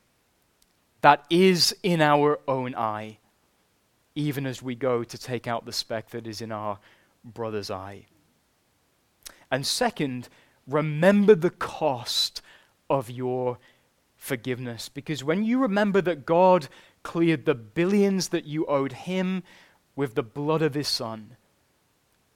that 0.99 1.25
is 1.29 1.75
in 1.81 2.01
our 2.01 2.39
own 2.47 2.75
eye 2.75 3.17
even 4.13 4.45
as 4.45 4.62
we 4.62 4.75
go 4.75 5.03
to 5.03 5.17
take 5.17 5.47
out 5.47 5.65
the 5.65 5.71
speck 5.71 6.10
that 6.10 6.27
is 6.27 6.41
in 6.41 6.51
our 6.51 6.79
brother's 7.23 7.71
eye. 7.71 8.05
And 9.49 9.65
second, 9.65 10.27
remember 10.71 11.36
the 11.36 11.49
cost 11.49 12.41
of 12.89 13.10
your 13.10 13.57
forgiveness. 14.15 14.89
Because 14.89 15.23
when 15.23 15.43
you 15.43 15.60
remember 15.60 16.01
that 16.01 16.25
God 16.25 16.67
cleared 17.03 17.45
the 17.45 17.55
billions 17.55 18.29
that 18.29 18.45
you 18.45 18.65
owed 18.65 18.93
Him 18.93 19.43
with 19.95 20.15
the 20.15 20.23
blood 20.23 20.62
of 20.62 20.73
His 20.73 20.88
Son, 20.88 21.38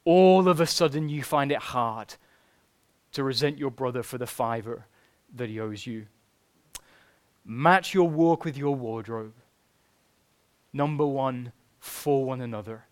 all 0.05 0.47
of 0.47 0.61
a 0.61 0.67
sudden 0.67 1.09
you 1.09 1.23
find 1.23 1.51
it 1.51 1.57
hard 1.57 2.15
to 3.11 3.23
resent 3.23 3.57
your 3.57 3.71
brother 3.71 4.03
for 4.03 4.17
the 4.17 4.27
fiver 4.27 4.85
that 5.33 5.49
he 5.49 5.59
owes 5.59 5.87
you. 5.87 6.05
Match 7.43 7.93
your 7.93 8.09
walk 8.09 8.45
with 8.45 8.57
your 8.57 8.75
wardrobe. 8.75 9.33
Number 10.73 11.05
one, 11.05 11.51
for 11.79 12.25
one 12.25 12.41
another, 12.41 12.85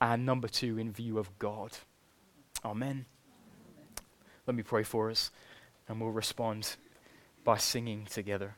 and 0.00 0.26
number 0.26 0.48
two, 0.48 0.78
in 0.78 0.92
view 0.92 1.18
of 1.18 1.38
God. 1.38 1.72
Amen. 2.64 3.06
Let 4.48 4.54
me 4.54 4.62
pray 4.62 4.82
for 4.82 5.10
us, 5.10 5.30
and 5.86 6.00
we'll 6.00 6.08
respond 6.08 6.76
by 7.44 7.58
singing 7.58 8.06
together. 8.06 8.56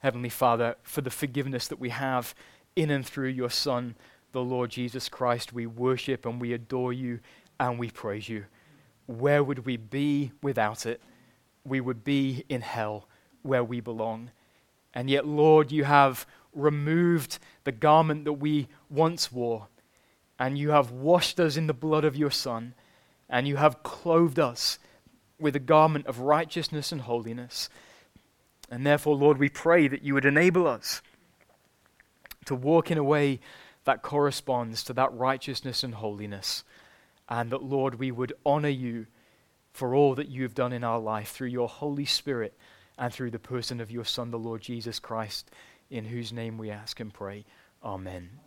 Heavenly 0.00 0.28
Father, 0.28 0.74
for 0.82 1.02
the 1.02 1.10
forgiveness 1.10 1.68
that 1.68 1.78
we 1.78 1.90
have 1.90 2.34
in 2.74 2.90
and 2.90 3.06
through 3.06 3.28
your 3.28 3.48
Son, 3.48 3.94
the 4.32 4.42
Lord 4.42 4.70
Jesus 4.70 5.08
Christ, 5.08 5.52
we 5.52 5.66
worship 5.66 6.26
and 6.26 6.40
we 6.40 6.52
adore 6.52 6.92
you 6.92 7.20
and 7.60 7.78
we 7.78 7.88
praise 7.88 8.28
you. 8.28 8.46
Where 9.06 9.44
would 9.44 9.64
we 9.64 9.76
be 9.76 10.32
without 10.42 10.84
it? 10.84 11.00
We 11.64 11.80
would 11.80 12.02
be 12.02 12.44
in 12.48 12.62
hell 12.62 13.06
where 13.42 13.62
we 13.62 13.78
belong. 13.78 14.32
And 14.94 15.08
yet, 15.08 15.28
Lord, 15.28 15.70
you 15.70 15.84
have 15.84 16.26
removed 16.52 17.38
the 17.62 17.70
garment 17.70 18.24
that 18.24 18.32
we 18.32 18.66
once 18.90 19.30
wore, 19.30 19.68
and 20.40 20.58
you 20.58 20.70
have 20.70 20.90
washed 20.90 21.38
us 21.38 21.56
in 21.56 21.68
the 21.68 21.72
blood 21.72 22.04
of 22.04 22.16
your 22.16 22.32
Son, 22.32 22.74
and 23.28 23.46
you 23.46 23.56
have 23.56 23.82
clothed 23.82 24.38
us 24.38 24.78
with 25.38 25.56
a 25.56 25.60
garment 25.60 26.06
of 26.06 26.20
righteousness 26.20 26.92
and 26.92 27.02
holiness. 27.02 27.68
And 28.70 28.86
therefore, 28.86 29.16
Lord, 29.16 29.38
we 29.38 29.48
pray 29.48 29.88
that 29.88 30.02
you 30.02 30.14
would 30.14 30.24
enable 30.24 30.66
us 30.66 31.02
to 32.46 32.54
walk 32.54 32.90
in 32.90 32.98
a 32.98 33.04
way 33.04 33.40
that 33.84 34.02
corresponds 34.02 34.82
to 34.84 34.92
that 34.94 35.12
righteousness 35.12 35.82
and 35.82 35.94
holiness. 35.94 36.64
And 37.28 37.50
that, 37.50 37.62
Lord, 37.62 37.96
we 37.96 38.10
would 38.10 38.32
honor 38.44 38.68
you 38.68 39.06
for 39.72 39.94
all 39.94 40.14
that 40.14 40.28
you 40.28 40.42
have 40.42 40.54
done 40.54 40.72
in 40.72 40.84
our 40.84 40.98
life 40.98 41.30
through 41.30 41.48
your 41.48 41.68
Holy 41.68 42.06
Spirit 42.06 42.56
and 42.98 43.12
through 43.12 43.30
the 43.30 43.38
person 43.38 43.80
of 43.80 43.90
your 43.90 44.04
Son, 44.04 44.30
the 44.30 44.38
Lord 44.38 44.62
Jesus 44.62 44.98
Christ 44.98 45.50
in 45.90 46.04
whose 46.04 46.32
name 46.32 46.58
we 46.58 46.70
ask 46.70 46.98
and 47.00 47.12
pray. 47.12 47.44
Amen. 47.82 48.45